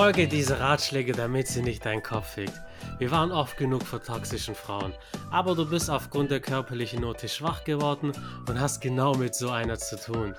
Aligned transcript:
Befolge 0.00 0.28
diese 0.28 0.58
Ratschläge, 0.58 1.12
damit 1.12 1.46
sie 1.46 1.60
nicht 1.60 1.84
deinen 1.84 2.02
Kopf 2.02 2.32
fickt. 2.32 2.58
Wir 2.98 3.10
waren 3.10 3.30
oft 3.30 3.58
genug 3.58 3.82
vor 3.82 4.02
toxischen 4.02 4.54
Frauen, 4.54 4.94
aber 5.30 5.54
du 5.54 5.68
bist 5.68 5.90
aufgrund 5.90 6.30
der 6.30 6.40
körperlichen 6.40 7.02
Note 7.02 7.28
schwach 7.28 7.64
geworden 7.64 8.12
und 8.48 8.58
hast 8.58 8.80
genau 8.80 9.14
mit 9.14 9.34
so 9.34 9.50
einer 9.50 9.78
zu 9.78 10.00
tun. 10.00 10.34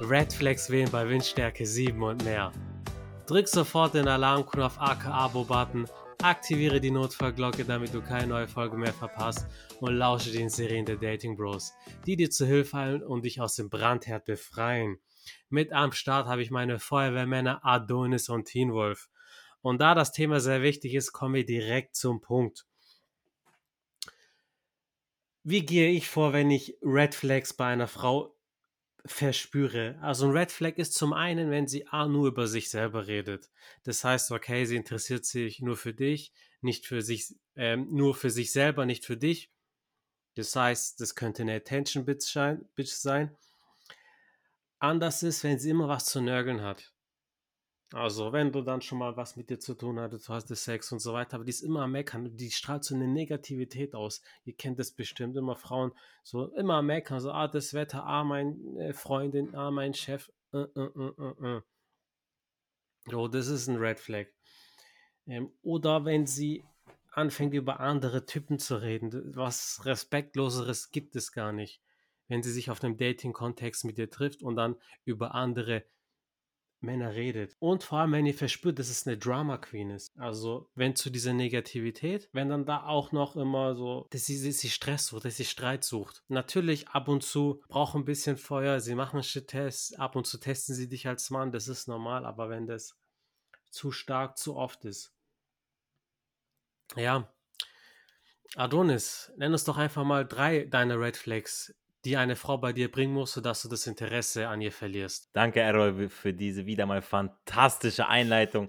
Red 0.00 0.32
Flags 0.32 0.70
wählen 0.70 0.90
bei 0.90 1.08
Windstärke 1.08 1.64
7 1.64 2.02
und 2.02 2.24
mehr. 2.24 2.50
Drück 3.28 3.46
sofort 3.46 3.94
den 3.94 4.08
Alarmknopf 4.08 4.76
aka-Abo-Button, 4.76 5.86
aktiviere 6.20 6.80
die 6.80 6.90
Notfallglocke, 6.90 7.64
damit 7.64 7.94
du 7.94 8.02
keine 8.02 8.26
neue 8.26 8.48
Folge 8.48 8.76
mehr 8.76 8.92
verpasst 8.92 9.46
und 9.78 9.94
lausche 9.94 10.32
den 10.32 10.48
Serien 10.48 10.84
der 10.84 10.96
Dating 10.96 11.36
Bros, 11.36 11.74
die 12.06 12.16
dir 12.16 12.30
zu 12.30 12.44
Hilfe 12.44 12.76
eilen 12.76 13.02
und 13.04 13.24
dich 13.24 13.40
aus 13.40 13.54
dem 13.54 13.70
Brandherd 13.70 14.24
befreien. 14.24 14.98
Mit 15.48 15.72
am 15.72 15.92
Start 15.92 16.26
habe 16.26 16.42
ich 16.42 16.50
meine 16.50 16.78
Feuerwehrmänner 16.78 17.64
Adonis 17.64 18.28
und 18.28 18.46
Teen 18.46 18.72
Wolf. 18.72 19.08
Und 19.62 19.80
da 19.80 19.94
das 19.94 20.12
Thema 20.12 20.40
sehr 20.40 20.62
wichtig 20.62 20.94
ist, 20.94 21.12
kommen 21.12 21.34
wir 21.34 21.46
direkt 21.46 21.96
zum 21.96 22.20
Punkt. 22.20 22.66
Wie 25.44 25.64
gehe 25.64 25.90
ich 25.90 26.08
vor, 26.08 26.32
wenn 26.32 26.50
ich 26.50 26.76
Red 26.82 27.14
Flags 27.14 27.52
bei 27.52 27.66
einer 27.66 27.86
Frau 27.86 28.36
verspüre? 29.04 29.96
Also 30.02 30.26
ein 30.26 30.36
Red 30.36 30.50
Flag 30.50 30.76
ist 30.76 30.94
zum 30.94 31.12
einen, 31.12 31.50
wenn 31.50 31.68
sie 31.68 31.86
A 31.86 32.08
nur 32.08 32.26
über 32.26 32.48
sich 32.48 32.68
selber 32.68 33.06
redet. 33.06 33.48
Das 33.84 34.02
heißt, 34.02 34.32
okay, 34.32 34.64
sie 34.64 34.76
interessiert 34.76 35.24
sich 35.24 35.60
nur 35.60 35.76
für 35.76 35.94
dich, 35.94 36.32
nicht 36.60 36.86
für 36.86 37.02
sich, 37.02 37.34
ähm, 37.54 37.86
nur 37.92 38.16
für 38.16 38.30
sich 38.30 38.50
selber, 38.50 38.86
nicht 38.86 39.04
für 39.04 39.16
dich. 39.16 39.52
Das 40.34 40.54
heißt, 40.56 41.00
das 41.00 41.14
könnte 41.14 41.42
eine 41.42 41.54
Attention 41.54 42.04
Bitch 42.04 42.34
sein 42.92 43.36
anders 44.78 45.22
ist, 45.22 45.44
wenn 45.44 45.58
sie 45.58 45.70
immer 45.70 45.88
was 45.88 46.06
zu 46.06 46.20
nörgeln 46.20 46.62
hat. 46.62 46.92
Also, 47.92 48.32
wenn 48.32 48.50
du 48.50 48.62
dann 48.62 48.80
schon 48.80 48.98
mal 48.98 49.16
was 49.16 49.36
mit 49.36 49.48
dir 49.48 49.60
zu 49.60 49.74
tun 49.74 50.00
hattest, 50.00 50.28
du 50.28 50.32
hast 50.32 50.48
Sex 50.48 50.90
und 50.90 50.98
so 50.98 51.12
weiter, 51.12 51.36
aber 51.36 51.44
die 51.44 51.50
ist 51.50 51.62
immer 51.62 51.82
am 51.82 51.92
Meckern, 51.92 52.36
die 52.36 52.50
strahlt 52.50 52.82
so 52.82 52.96
eine 52.96 53.06
Negativität 53.06 53.94
aus. 53.94 54.22
Ihr 54.44 54.56
kennt 54.56 54.80
das 54.80 54.90
bestimmt, 54.90 55.36
immer 55.36 55.54
Frauen 55.54 55.92
so 56.24 56.52
immer 56.54 56.74
am 56.74 56.86
Meckern, 56.86 57.20
so, 57.20 57.30
ah, 57.30 57.46
das 57.46 57.74
Wetter, 57.74 58.04
ah, 58.04 58.24
meine 58.24 58.92
Freundin, 58.92 59.54
ah, 59.54 59.70
mein 59.70 59.94
Chef, 59.94 60.32
äh, 60.52 60.58
äh, 60.58 60.90
äh, 60.96 61.12
äh. 61.18 61.56
äh. 61.56 63.14
Oh, 63.14 63.28
das 63.28 63.46
ist 63.46 63.68
ein 63.68 63.76
Red 63.76 64.00
Flag. 64.00 64.26
Ähm, 65.28 65.52
oder 65.62 66.04
wenn 66.04 66.26
sie 66.26 66.64
anfängt, 67.12 67.54
über 67.54 67.78
andere 67.78 68.26
Typen 68.26 68.58
zu 68.58 68.82
reden, 68.82 69.36
was 69.36 69.82
Respektloseres 69.84 70.90
gibt 70.90 71.14
es 71.14 71.30
gar 71.30 71.52
nicht 71.52 71.80
wenn 72.28 72.42
sie 72.42 72.52
sich 72.52 72.70
auf 72.70 72.82
einem 72.82 72.96
Dating-Kontext 72.96 73.84
mit 73.84 73.98
dir 73.98 74.10
trifft 74.10 74.42
und 74.42 74.56
dann 74.56 74.76
über 75.04 75.34
andere 75.34 75.84
Männer 76.80 77.14
redet. 77.14 77.56
Und 77.58 77.84
vor 77.84 77.98
allem, 77.98 78.12
wenn 78.12 78.26
ihr 78.26 78.34
verspürt, 78.34 78.78
dass 78.78 78.90
es 78.90 79.06
eine 79.06 79.16
Drama 79.16 79.58
Queen 79.58 79.90
ist. 79.90 80.16
Also, 80.18 80.70
wenn 80.74 80.94
zu 80.94 81.10
dieser 81.10 81.32
Negativität, 81.32 82.28
wenn 82.32 82.48
dann 82.48 82.66
da 82.66 82.84
auch 82.84 83.12
noch 83.12 83.36
immer 83.36 83.74
so, 83.74 84.06
dass 84.10 84.24
sie, 84.26 84.36
sie 84.36 84.70
Stress 84.70 85.06
sucht, 85.06 85.24
dass 85.24 85.36
sie 85.36 85.44
Streit 85.44 85.84
sucht. 85.84 86.22
Natürlich 86.28 86.88
ab 86.88 87.08
und 87.08 87.22
zu 87.22 87.62
braucht 87.68 87.94
ein 87.94 88.04
bisschen 88.04 88.36
Feuer, 88.36 88.80
sie 88.80 88.94
machen 88.94 89.22
Shit-Tests, 89.22 89.94
ab 89.94 90.16
und 90.16 90.26
zu 90.26 90.38
testen 90.38 90.74
sie 90.74 90.88
dich 90.88 91.06
als 91.08 91.30
Mann, 91.30 91.52
das 91.52 91.68
ist 91.68 91.88
normal, 91.88 92.24
aber 92.26 92.50
wenn 92.50 92.66
das 92.66 92.96
zu 93.70 93.90
stark, 93.90 94.36
zu 94.38 94.56
oft 94.56 94.84
ist. 94.84 95.12
Ja. 96.94 97.32
Adonis, 98.54 99.32
nenn 99.36 99.52
uns 99.52 99.64
doch 99.64 99.76
einfach 99.76 100.04
mal 100.04 100.24
drei 100.24 100.64
deiner 100.64 101.00
Red 101.00 101.16
Flags, 101.16 101.74
die 102.06 102.16
eine 102.16 102.36
Frau 102.36 102.56
bei 102.56 102.72
dir 102.72 102.90
bringen 102.90 103.12
muss, 103.12 103.32
sodass 103.32 103.62
du 103.62 103.68
das 103.68 103.88
Interesse 103.88 104.46
an 104.46 104.60
ihr 104.60 104.70
verlierst. 104.70 105.28
Danke, 105.32 105.60
Errol, 105.60 106.08
für 106.08 106.32
diese 106.32 106.64
wieder 106.64 106.86
mal 106.86 107.02
fantastische 107.02 108.06
Einleitung. 108.06 108.68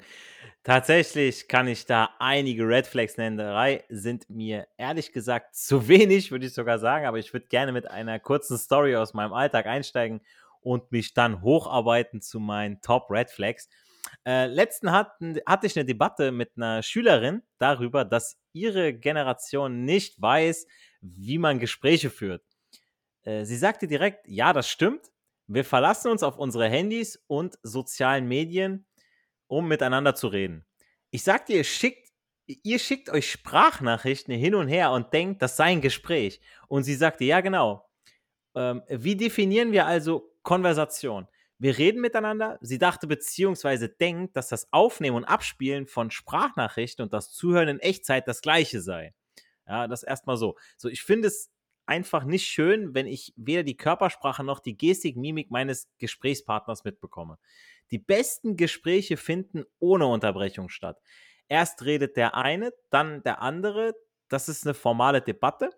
Tatsächlich 0.64 1.48
kann 1.48 1.68
ich 1.68 1.86
da 1.86 2.10
einige 2.18 2.68
Red 2.68 2.88
Flags 2.88 3.16
nennen. 3.16 3.38
Drei 3.38 3.84
sind 3.90 4.28
mir 4.28 4.68
ehrlich 4.78 5.14
gesagt 5.14 5.56
zu 5.56 5.88
wenig, 5.88 6.32
würde 6.32 6.48
ich 6.48 6.54
sogar 6.56 6.80
sagen, 6.80 7.06
aber 7.06 7.20
ich 7.20 7.32
würde 7.32 7.46
gerne 7.46 7.72
mit 7.72 7.90
einer 7.90 8.20
kurzen 8.20 8.58
Story 8.58 8.96
aus 8.96 9.14
meinem 9.14 9.34
Alltag 9.34 9.68
einsteigen 9.68 10.22
und 10.62 10.92
mich 10.92 11.14
dann 11.14 11.44
hocharbeiten 11.44 12.22
zu 12.22 12.40
meinen 12.40 12.82
Top 12.82 13.12
Red 13.12 13.30
Flags. 13.30 13.70
Äh, 14.26 14.48
letzten 14.48 14.92
hatten, 14.92 15.38
hatte 15.46 15.68
ich 15.68 15.78
eine 15.78 15.86
Debatte 15.86 16.32
mit 16.32 16.54
einer 16.58 16.82
Schülerin 16.82 17.44
darüber, 17.60 18.04
dass 18.04 18.40
ihre 18.52 18.96
Generation 18.96 19.86
nicht 19.86 20.20
weiß, 20.20 20.66
wie 21.02 21.38
man 21.38 21.60
Gespräche 21.60 22.10
führt. 22.10 22.42
Äh, 23.24 23.46
sie 23.46 23.58
sagte 23.58 23.88
direkt, 23.88 24.28
ja, 24.28 24.54
das 24.54 24.70
stimmt. 24.70 25.12
Wir 25.48 25.64
verlassen 25.64 26.12
uns 26.12 26.24
auf 26.24 26.38
unsere 26.38 26.68
Handys 26.70 27.24
und 27.28 27.58
sozialen 27.64 28.28
Medien, 28.28 28.86
um 29.48 29.68
miteinander 29.68 30.14
zu 30.16 30.28
reden. 30.28 30.66
Ich 31.10 31.24
sagte, 31.24 31.54
ihr 31.54 31.64
schickt, 31.64 32.10
ihr 32.46 32.80
schickt 32.80 33.10
euch 33.10 33.32
Sprachnachrichten 33.32 34.34
hin 34.34 34.56
und 34.56 34.68
her 34.68 34.92
und 34.92 35.14
denkt, 35.14 35.42
das 35.42 35.58
sei 35.58 35.66
ein 35.66 35.82
Gespräch. 35.82 36.42
Und 36.68 36.84
sie 36.84 36.96
sagte, 36.96 37.24
ja, 37.24 37.42
genau. 37.42 37.90
Ähm, 38.56 38.84
wie 38.90 39.16
definieren 39.16 39.72
wir 39.72 39.86
also 39.86 40.34
Konversation? 40.44 41.28
Wir 41.60 41.78
reden 41.78 42.02
miteinander. 42.02 42.60
Sie 42.62 42.78
dachte 42.78 43.08
beziehungsweise 43.08 43.90
denkt, 43.90 44.36
dass 44.36 44.50
das 44.50 44.72
Aufnehmen 44.72 45.18
und 45.18 45.26
Abspielen 45.26 45.88
von 45.88 46.12
Sprachnachrichten 46.12 47.04
und 47.04 47.14
das 47.14 47.32
Zuhören 47.32 47.68
in 47.68 47.80
Echtzeit 47.80 48.28
das 48.28 48.42
gleiche 48.42 48.82
sei. 48.82 49.14
Ja, 49.68 49.88
das 49.88 50.04
erstmal 50.04 50.38
so. 50.38 50.56
So, 50.78 50.88
ich 50.88 51.02
finde 51.02 51.28
es 51.30 51.52
einfach 51.88 52.24
nicht 52.24 52.48
schön, 52.48 52.94
wenn 52.94 53.08
ich 53.08 53.34
weder 53.36 53.64
die 53.64 53.78
Körpersprache 53.78 54.44
noch 54.44 54.60
die 54.60 54.78
Gestik, 54.78 55.18
Mimik 55.18 55.52
meines 55.52 55.90
Gesprächspartners 55.98 56.84
mitbekomme. 56.84 57.38
Die 57.92 58.00
besten 58.00 58.58
Gespräche 58.58 59.18
finden 59.18 59.64
ohne 59.80 60.08
Unterbrechung 60.08 60.70
statt. 60.70 61.00
Erst 61.48 61.86
redet 61.86 62.18
der 62.18 62.36
eine, 62.36 62.74
dann 62.90 63.24
der 63.24 63.42
andere. 63.42 63.96
Das 64.28 64.50
ist 64.50 64.66
eine 64.66 64.74
formale 64.74 65.22
Debatte. 65.22 65.70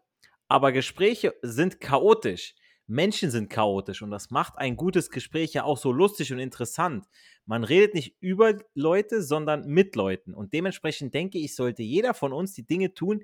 Aber 0.47 0.71
Gespräche 0.71 1.35
sind 1.43 1.79
chaotisch. 1.79 2.55
Menschen 2.87 3.29
sind 3.29 3.51
chaotisch 3.51 4.01
und 4.01 4.09
das 4.09 4.31
macht 4.31 4.57
ein 4.57 4.75
gutes 4.75 5.11
Gespräch 5.11 5.53
ja 5.53 5.63
auch 5.63 5.77
so 5.77 5.91
lustig 5.91 6.33
und 6.33 6.39
interessant. 6.39 7.05
Man 7.45 7.63
redet 7.63 7.93
nicht 7.93 8.15
über 8.19 8.55
Leute, 8.73 9.21
sondern 9.21 9.67
mit 9.67 9.95
Leuten. 9.95 10.33
Und 10.33 10.53
dementsprechend 10.53 11.13
denke 11.13 11.37
ich, 11.37 11.55
sollte 11.55 11.83
jeder 11.83 12.15
von 12.15 12.33
uns 12.33 12.55
die 12.55 12.65
Dinge 12.65 12.95
tun, 12.95 13.21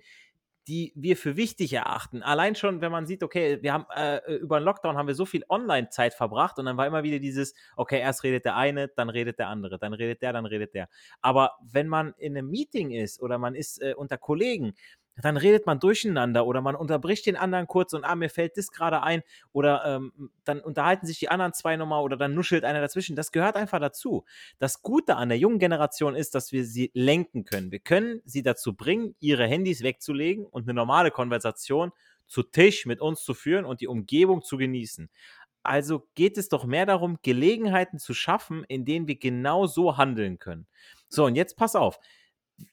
die 0.67 0.93
wir 0.95 1.15
für 1.17 1.35
wichtig 1.35 1.73
erachten. 1.73 2.23
Allein 2.23 2.55
schon, 2.55 2.81
wenn 2.81 2.91
man 2.91 3.05
sieht, 3.05 3.23
okay, 3.23 3.61
wir 3.61 3.73
haben 3.73 3.85
äh, 3.95 4.17
äh, 4.17 4.35
über 4.35 4.59
den 4.59 4.65
Lockdown 4.65 4.97
haben 4.97 5.07
wir 5.07 5.15
so 5.15 5.25
viel 5.25 5.45
Online-Zeit 5.47 6.13
verbracht 6.13 6.57
und 6.57 6.65
dann 6.65 6.77
war 6.77 6.87
immer 6.87 7.03
wieder 7.03 7.19
dieses, 7.19 7.53
okay, 7.75 7.99
erst 7.99 8.23
redet 8.23 8.45
der 8.45 8.55
eine, 8.55 8.87
dann 8.87 9.09
redet 9.09 9.39
der 9.39 9.49
andere, 9.49 9.77
dann 9.77 9.93
redet 9.93 10.21
der, 10.21 10.33
dann 10.33 10.45
redet 10.45 10.73
der. 10.73 10.89
Aber 11.21 11.51
wenn 11.61 11.87
man 11.87 12.13
in 12.17 12.37
einem 12.37 12.49
Meeting 12.49 12.91
ist 12.91 13.21
oder 13.21 13.37
man 13.37 13.55
ist 13.55 13.81
äh, 13.81 13.93
unter 13.95 14.17
Kollegen, 14.17 14.73
dann 15.21 15.37
redet 15.37 15.65
man 15.65 15.79
durcheinander 15.79 16.45
oder 16.45 16.61
man 16.61 16.75
unterbricht 16.75 17.25
den 17.25 17.37
anderen 17.37 17.67
kurz 17.67 17.93
und 17.93 18.03
ah, 18.03 18.15
mir 18.15 18.29
fällt 18.29 18.57
das 18.57 18.71
gerade 18.71 19.01
ein 19.01 19.23
oder 19.53 19.83
ähm, 19.85 20.31
dann 20.43 20.59
unterhalten 20.59 21.05
sich 21.07 21.19
die 21.19 21.29
anderen 21.29 21.53
zwei 21.53 21.77
nochmal 21.77 22.03
oder 22.03 22.17
dann 22.17 22.33
nuschelt 22.33 22.65
einer 22.65 22.81
dazwischen. 22.81 23.15
Das 23.15 23.31
gehört 23.31 23.55
einfach 23.55 23.79
dazu. 23.79 24.25
Das 24.59 24.81
Gute 24.81 25.15
an 25.15 25.29
der 25.29 25.37
jungen 25.37 25.59
Generation 25.59 26.15
ist, 26.15 26.35
dass 26.35 26.51
wir 26.51 26.65
sie 26.65 26.91
lenken 26.93 27.45
können. 27.45 27.71
Wir 27.71 27.79
können 27.79 28.21
sie 28.25 28.43
dazu 28.43 28.75
bringen, 28.75 29.15
ihre 29.19 29.47
Handys 29.47 29.83
wegzulegen 29.83 30.45
und 30.45 30.63
eine 30.63 30.73
normale 30.73 31.11
Konversation 31.11 31.91
zu 32.27 32.43
Tisch 32.43 32.85
mit 32.85 32.99
uns 32.99 33.23
zu 33.23 33.33
führen 33.33 33.65
und 33.65 33.81
die 33.81 33.87
Umgebung 33.87 34.41
zu 34.41 34.57
genießen. 34.57 35.09
Also 35.63 36.07
geht 36.13 36.37
es 36.37 36.49
doch 36.49 36.65
mehr 36.65 36.85
darum, 36.85 37.17
Gelegenheiten 37.23 37.97
zu 37.97 38.13
schaffen, 38.13 38.63
in 38.65 38.85
denen 38.85 39.07
wir 39.07 39.17
genau 39.17 39.65
so 39.65 39.97
handeln 39.97 40.37
können. 40.37 40.67
So, 41.07 41.25
und 41.25 41.35
jetzt 41.35 41.55
pass 41.55 41.75
auf 41.75 41.99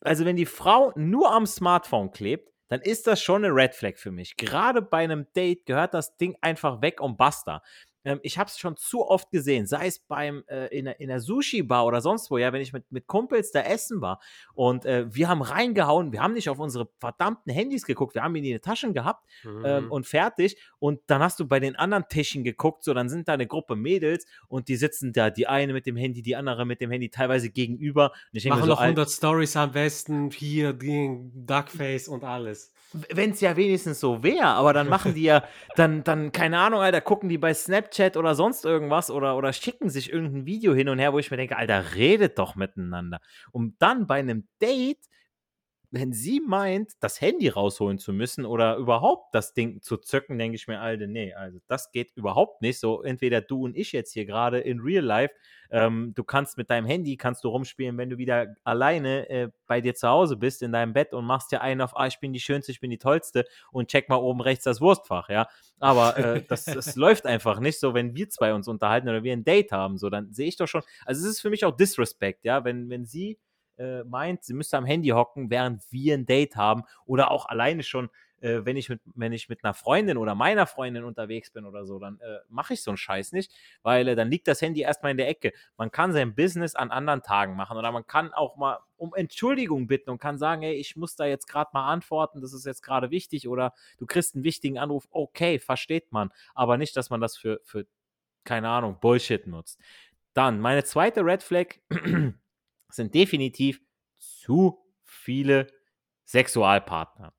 also 0.01 0.25
wenn 0.25 0.37
die 0.37 0.47
Frau 0.47 0.93
nur 0.97 1.33
am 1.33 1.47
Smartphone 1.47 2.11
klebt, 2.11 2.53
dann 2.69 2.81
ist 2.81 3.07
das 3.07 3.21
schon 3.21 3.45
eine 3.45 3.55
Red 3.55 3.75
Flag 3.75 3.97
für 3.97 4.11
mich. 4.11 4.37
Gerade 4.37 4.81
bei 4.81 5.05
einem 5.05 5.27
Date 5.35 5.67
gehört 5.67 5.95
das 5.95 6.17
Ding 6.17 6.37
einfach 6.41 6.81
weg 6.81 7.01
und 7.01 7.19
basta. 7.19 7.63
Ähm, 8.05 8.21
ich 8.23 8.39
habe 8.39 8.49
es 8.49 8.59
schon 8.59 8.77
zu 8.77 9.07
oft 9.07 9.31
gesehen, 9.31 9.67
sei 9.67 9.87
es 9.87 10.01
beim 10.01 10.45
äh, 10.49 10.67
in, 10.77 10.87
in 10.87 11.09
der 11.09 11.21
Sushi-Bar 11.21 11.87
oder 11.87 12.01
sonst 12.01 12.31
wo, 12.31 12.39
ja, 12.39 12.53
wenn 12.53 12.61
ich 12.61 12.73
mit, 12.73 12.91
mit 12.91 13.07
Kumpels 13.07 13.53
da 13.53 13.61
essen 13.61 14.01
war 14.01 14.21
und 14.55 14.85
äh, 14.85 15.07
wir 15.15 15.29
haben 15.29 15.43
reingehauen, 15.43 16.13
wir 16.13 16.23
haben 16.23 16.35
nicht 16.35 16.49
auf 16.49 16.59
unsere 16.59 16.89
verdammten 16.99 17.53
Handys 17.53 17.85
geguckt, 17.85 18.15
wir 18.15 18.23
haben 18.23 18.35
ihn 18.37 18.45
in 18.45 18.53
die 18.53 18.59
Taschen 18.61 18.93
gehabt 18.95 19.25
ähm, 19.45 19.59
mhm. 19.59 19.65
ähm, 19.65 19.93
und 19.93 20.07
fertig. 20.07 20.57
Und 20.79 21.01
dann 21.07 21.23
hast 21.23 21.39
du 21.41 21.47
bei 21.47 21.61
den 21.61 21.77
anderen 21.77 22.05
Tischen 22.09 22.45
geguckt, 22.45 22.85
so 22.85 22.95
dann 22.95 23.09
sind 23.09 23.29
da 23.29 23.35
eine 23.35 23.47
Gruppe 23.47 23.77
Mädels 23.77 24.27
und 24.49 24.69
die 24.69 24.77
sitzen 24.77 25.13
da, 25.13 25.31
die 25.31 25.47
eine 25.47 25.73
mit 25.73 25.87
dem 25.87 25.97
Handy, 25.97 26.23
die 26.23 26.37
andere 26.37 26.67
mit 26.67 26.81
dem 26.81 26.91
Handy, 26.91 27.11
teilweise 27.11 27.51
gegenüber. 27.51 28.13
Und 28.33 28.39
ich 28.39 28.45
Machen 28.47 28.63
so, 28.63 28.69
noch 28.69 28.81
100 28.81 29.11
Stories 29.11 29.57
am 29.57 29.73
besten, 29.73 30.31
hier, 30.31 30.73
Duckface 30.73 32.09
und 32.09 32.25
alles 32.25 32.73
wenn 32.93 33.31
es 33.31 33.41
ja 33.41 33.57
wenigstens 33.57 34.01
so 34.01 34.23
wäre, 34.23 34.47
aber 34.47 34.73
dann 34.73 34.89
machen 34.89 35.15
die 35.15 35.23
ja, 35.23 35.45
dann, 35.77 36.05
dann, 36.05 36.33
keine 36.33 36.59
Ahnung, 36.59 36.81
Alter, 36.81 37.01
gucken 37.01 37.29
die 37.29 37.39
bei 37.39 37.55
Snapchat 37.55 38.17
oder 38.17 38.35
sonst 38.35 38.65
irgendwas 38.65 39.11
oder, 39.11 39.37
oder 39.37 39.53
schicken 39.53 39.91
sich 39.91 40.13
irgendein 40.13 40.47
Video 40.47 40.75
hin 40.75 40.89
und 40.89 40.99
her, 40.99 41.13
wo 41.13 41.19
ich 41.19 41.31
mir 41.31 41.37
denke, 41.37 41.57
Alter, 41.57 41.95
redet 41.95 42.39
doch 42.39 42.55
miteinander. 42.55 43.21
Und 43.51 43.77
dann 43.81 44.07
bei 44.07 44.19
einem 44.19 44.47
Date 44.61 45.01
wenn 45.93 46.15
sie 46.15 46.41
meint, 46.41 46.93
das 47.01 47.21
Handy 47.21 47.49
rausholen 47.49 47.99
zu 47.99 48.15
müssen 48.15 48.47
oder 48.47 48.77
überhaupt 48.77 49.35
das 49.35 49.53
Ding 49.53 49.83
zu 49.83 49.99
zücken, 49.99 50.39
denke 50.39 50.57
ich 50.57 50.67
mir, 50.67 50.81
Alter, 50.81 51.07
nee, 51.07 51.35
also 51.35 51.59
das 51.69 51.93
geht 51.93 52.13
überhaupt 52.17 52.63
nicht. 52.63 52.81
So, 52.81 53.03
entweder 53.03 53.43
du 53.43 53.65
und 53.65 53.77
ich 53.77 53.93
jetzt 53.93 54.15
hier 54.15 54.25
gerade 54.25 54.59
in 54.59 54.81
Real 54.81 55.05
Life, 55.05 55.35
ähm, 55.71 56.15
du 56.15 56.25
kannst 56.25 56.57
mit 56.57 56.71
deinem 56.71 56.87
Handy, 56.87 57.19
kannst 57.19 57.45
du 57.45 57.51
rumspielen, 57.51 57.99
wenn 57.99 58.09
du 58.09 58.17
wieder 58.17 58.55
alleine 58.65 59.29
äh, 59.29 59.49
bei 59.67 59.83
dir 59.83 59.95
zu 59.95 60.09
Hause 60.09 60.39
bist, 60.39 60.63
in 60.63 60.73
deinem 60.73 60.95
Bett 60.95 61.13
und 61.13 61.27
machst 61.27 61.53
dir 61.53 61.61
einen 61.61 61.83
auf, 61.83 61.95
ah, 61.95 62.07
ich 62.07 62.21
bin 62.21 62.33
die 62.33 62.41
Schönste, 62.41 62.73
ich 62.73 62.81
bin 62.81 62.91
die 62.91 62.99
Tollste 62.99 63.45
und 63.71 63.89
check 63.89 64.09
mal 64.09 64.17
oben 64.17 64.41
rechts 64.41 64.65
das 64.65 64.81
Wurstfach, 64.81 65.29
ja. 65.29 65.47
Aber 65.79 66.17
äh, 66.17 66.43
das, 66.49 66.65
das 66.65 66.97
läuft 66.97 67.27
einfach 67.27 67.61
nicht 67.61 67.79
so, 67.79 67.93
wenn 67.93 68.17
wir 68.17 68.31
zwei 68.31 68.55
uns 68.55 68.67
unterhalten 68.67 69.11
oder 69.11 69.25
wir 69.25 69.35
ein 69.35 69.45
Date 69.45 69.73
haben, 69.73 69.99
so, 69.99 70.09
dann 70.09 70.33
sehe 70.33 70.49
ich 70.49 70.57
doch 70.57 70.69
schon, 70.69 70.83
also 71.05 71.21
es 71.23 71.35
ist 71.35 71.41
für 71.43 71.51
mich 71.51 71.67
auch 71.67 71.77
Disrespect, 71.77 72.47
ja, 72.47 72.65
wenn, 72.65 72.89
wenn 72.89 73.05
sie 73.05 73.39
äh, 73.79 74.05
meint, 74.05 74.45
sie 74.45 74.55
müsste 74.55 74.77
am 74.77 74.85
Handy 74.85 75.09
hocken, 75.09 75.51
während 75.51 75.91
wir 75.91 76.15
ein 76.15 76.27
Date 76.27 76.57
haben 76.57 76.83
oder 77.05 77.31
auch 77.31 77.47
alleine 77.47 77.83
schon, 77.83 78.11
äh, 78.41 78.65
wenn, 78.65 78.77
ich 78.77 78.89
mit, 78.89 79.01
wenn 79.15 79.33
ich 79.33 79.49
mit 79.49 79.65
einer 79.65 79.75
Freundin 79.75 80.17
oder 80.17 80.35
meiner 80.35 80.67
Freundin 80.67 81.05
unterwegs 81.05 81.51
bin 81.51 81.65
oder 81.65 81.87
so, 81.87 81.99
dann 81.99 82.19
äh, 82.21 82.39
mache 82.49 82.75
ich 82.75 82.83
so 82.83 82.91
einen 82.91 82.99
Scheiß 82.99 83.33
nicht, 83.33 83.53
weil 83.83 84.09
äh, 84.09 84.17
dann 84.17 84.31
liegt 84.31 84.49
das 84.49 84.61
Handy 84.61 84.81
erstmal 84.81 85.13
in 85.13 85.17
der 85.17 85.29
Ecke. 85.29 85.53
Man 85.77 85.91
kann 85.91 86.13
sein 86.13 86.35
Business 86.35 86.75
an 86.75 86.91
anderen 86.91 87.23
Tagen 87.23 87.55
machen 87.55 87.77
oder 87.77 87.93
man 87.93 88.07
kann 88.07 88.33
auch 88.33 88.57
mal 88.57 88.79
um 88.97 89.15
Entschuldigung 89.15 89.87
bitten 89.87 90.11
und 90.11 90.19
kann 90.19 90.39
sagen, 90.39 90.63
hey, 90.63 90.75
ich 90.75 90.97
muss 90.97 91.17
da 91.17 91.25
jetzt 91.25 91.47
gerade 91.47 91.71
mal 91.73 91.91
antworten, 91.91 92.41
das 92.41 92.53
ist 92.53 92.67
jetzt 92.67 92.83
gerade 92.83 93.11
wichtig 93.11 93.49
oder 93.49 93.73
du 93.99 94.07
kriegst 94.07 94.35
einen 94.35 94.45
wichtigen 94.45 94.79
Anruf, 94.79 95.09
okay, 95.11 95.59
versteht 95.59 96.13
man, 96.13 96.31
aber 96.55 96.77
nicht, 96.77 96.97
dass 96.97 97.11
man 97.11 97.21
das 97.21 97.37
für, 97.37 97.61
für 97.65 97.87
keine 98.45 98.69
Ahnung, 98.69 98.99
Bullshit 99.01 99.47
nutzt. 99.47 99.81
Dann, 100.35 100.61
meine 100.61 100.85
zweite 100.85 101.25
Red 101.25 101.43
Flag 101.43 101.67
sind 102.95 103.15
definitiv 103.15 103.81
zu 104.19 104.85
viele 105.05 105.67
Sexualpartner. 106.25 107.33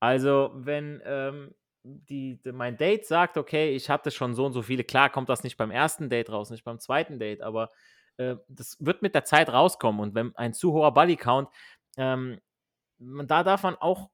Also, 0.00 0.50
wenn 0.54 1.02
ähm, 1.04 1.54
die, 1.82 2.40
die, 2.42 2.52
mein 2.52 2.76
Date 2.76 3.06
sagt, 3.06 3.36
okay, 3.36 3.74
ich 3.74 3.90
hatte 3.90 4.10
schon 4.10 4.34
so 4.34 4.46
und 4.46 4.52
so 4.52 4.62
viele, 4.62 4.84
klar 4.84 5.10
kommt 5.10 5.28
das 5.28 5.42
nicht 5.42 5.56
beim 5.56 5.70
ersten 5.70 6.08
Date 6.08 6.30
raus, 6.30 6.50
nicht 6.50 6.64
beim 6.64 6.78
zweiten 6.78 7.18
Date, 7.18 7.42
aber 7.42 7.70
äh, 8.16 8.36
das 8.48 8.76
wird 8.80 9.02
mit 9.02 9.14
der 9.14 9.24
Zeit 9.24 9.48
rauskommen. 9.48 10.00
Und 10.00 10.14
wenn 10.14 10.36
ein 10.36 10.52
zu 10.52 10.72
hoher 10.72 10.92
Body-Count, 10.92 11.48
ähm, 11.96 12.40
da 12.98 13.44
darf 13.44 13.62
man 13.62 13.76
auch 13.76 14.10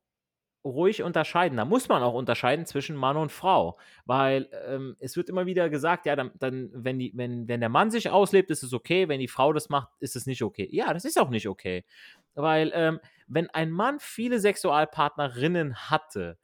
ruhig 0.64 1.02
unterscheiden. 1.02 1.56
Da 1.58 1.64
muss 1.64 1.88
man 1.88 2.02
auch 2.02 2.14
unterscheiden 2.14 2.66
zwischen 2.66 2.96
Mann 2.96 3.16
und 3.16 3.30
Frau, 3.30 3.78
weil 4.06 4.48
ähm, 4.66 4.96
es 4.98 5.16
wird 5.16 5.28
immer 5.28 5.46
wieder 5.46 5.68
gesagt, 5.68 6.06
ja, 6.06 6.16
dann, 6.16 6.30
dann, 6.38 6.70
wenn, 6.72 6.98
die, 6.98 7.12
wenn, 7.14 7.46
wenn 7.48 7.60
der 7.60 7.68
Mann 7.68 7.90
sich 7.90 8.10
auslebt, 8.10 8.50
ist 8.50 8.62
es 8.62 8.72
okay, 8.72 9.08
wenn 9.08 9.20
die 9.20 9.28
Frau 9.28 9.52
das 9.52 9.68
macht, 9.68 9.90
ist 10.00 10.16
es 10.16 10.26
nicht 10.26 10.42
okay. 10.42 10.68
Ja, 10.72 10.92
das 10.92 11.04
ist 11.04 11.18
auch 11.18 11.30
nicht 11.30 11.48
okay, 11.48 11.84
weil 12.34 12.72
ähm, 12.74 13.00
wenn 13.26 13.50
ein 13.50 13.70
Mann 13.70 13.98
viele 14.00 14.40
Sexualpartnerinnen 14.40 15.90
hatte, 15.90 16.38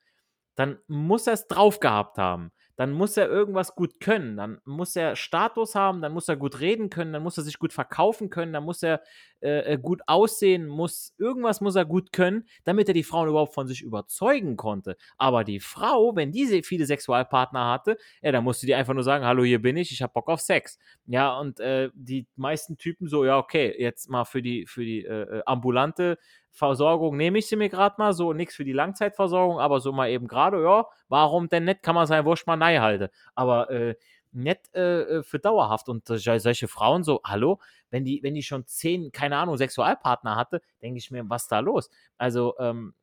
dann 0.55 0.79
muss 0.87 1.27
er 1.27 1.35
es 1.35 1.47
drauf 1.47 1.81
gehabt 1.81 2.19
haben 2.19 2.53
dann 2.81 2.93
muss 2.93 3.19
er 3.19 3.29
irgendwas 3.29 3.75
gut 3.75 4.01
können, 4.01 4.39
dann 4.39 4.59
muss 4.65 4.97
er 4.97 5.15
Status 5.15 5.75
haben, 5.75 6.01
dann 6.01 6.15
muss 6.15 6.31
er 6.31 6.37
gut 6.37 6.61
reden 6.61 6.89
können, 6.89 7.13
dann 7.13 7.23
muss 7.23 7.37
er 7.37 7.45
sich 7.45 7.59
gut 7.59 7.75
verkaufen 7.75 8.31
können, 8.31 8.55
dann 8.55 8.65
muss 8.65 8.83
er 8.83 9.03
äh, 9.43 9.75
äh, 9.75 9.79
gut 9.79 10.03
aussehen, 10.07 10.67
muss 10.67 11.15
irgendwas 11.19 11.61
muss 11.61 11.77
er 11.77 11.85
gut 11.85 12.13
können, 12.13 12.47
damit 12.65 12.89
er 12.89 12.95
die 12.95 13.03
Frauen 13.03 13.29
überhaupt 13.29 13.55
von 13.55 13.67
sich 13.67 13.83
überzeugen 13.83 14.57
konnte. 14.57 14.97
Aber 15.19 15.45
die 15.45 15.61
Frau, 15.61 16.15
wenn 16.15 16.33
diese 16.33 16.63
viele 16.63 16.87
Sexualpartner 16.87 17.71
hatte, 17.71 17.97
ja, 18.23 18.33
dann 18.33 18.45
musste 18.45 18.67
die 18.67 18.75
einfach 18.75 18.95
nur 18.95 19.03
sagen, 19.03 19.25
hallo, 19.25 19.43
hier 19.43 19.63
bin 19.63 19.77
ich, 19.77 19.93
ich 19.93 20.03
habe 20.03 20.13
Bock 20.13 20.29
auf 20.29 20.41
Sex. 20.41 20.79
Ja, 21.07 21.39
und 21.39 21.61
äh, 21.61 21.91
die 21.95 22.27
meisten 22.37 22.77
Typen 22.77 23.09
so, 23.09 23.25
ja, 23.25 23.39
okay, 23.39 23.75
jetzt 23.79 24.11
mal 24.11 24.25
für 24.25 24.43
die 24.43 24.67
für 24.67 24.85
die 24.85 25.05
äh, 25.05 25.39
äh 25.39 25.43
ambulante 25.47 26.19
Versorgung 26.53 27.17
nehme 27.17 27.39
ich 27.39 27.47
sie 27.47 27.57
mir 27.57 27.69
gerade 27.69 27.95
mal, 27.99 28.13
so 28.13 28.33
nichts 28.33 28.55
für 28.57 28.65
die 28.65 28.73
Langzeitversorgung, 28.73 29.61
aber 29.61 29.81
so 29.81 29.93
mal 29.93 30.11
eben 30.11 30.27
gerade, 30.27 30.63
ja, 30.63 30.87
warum 31.09 31.49
denn 31.49 31.65
nicht, 31.65 31.83
kann 31.83 31.95
man 31.95 32.07
sein 32.07 32.25
Wurst 32.25 32.47
mal 32.47 32.61
halten. 32.61 33.09
Aber 33.35 33.71
äh, 33.71 33.95
nicht 34.33 34.75
äh, 34.75 35.03
äh 35.03 35.23
für 35.23 35.39
dauerhaft. 35.39 35.89
Und 35.89 36.07
solche 36.07 36.69
Frauen 36.69 37.05
so, 37.05 37.21
hallo, 37.25 37.61
wenn 37.91 38.05
die, 38.05 38.23
wenn 38.23 38.35
die 38.35 38.43
schon 38.43 38.67
zehn, 38.67 39.13
keine 39.13 39.37
Ahnung, 39.37 39.57
Sexualpartner 39.57 40.37
hatte, 40.37 40.63
denke 40.83 40.99
ich 40.99 41.11
mir, 41.11 41.29
was 41.29 41.49
da 41.49 41.61
los? 41.61 41.91
Also, 42.19 42.55
ähm, 42.59 42.95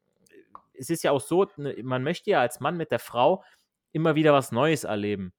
es 0.79 0.89
ist 0.89 1.03
ja 1.03 1.11
auch 1.11 1.21
so, 1.21 1.47
ne, 1.57 1.75
man 1.83 2.03
möchte 2.03 2.29
ja 2.29 2.41
als 2.41 2.59
Mann 2.59 2.77
mit 2.77 2.91
der 2.91 2.99
Frau 2.99 3.43
immer 3.91 4.15
wieder 4.15 4.33
was 4.33 4.51
Neues 4.51 4.83
erleben. 4.83 5.33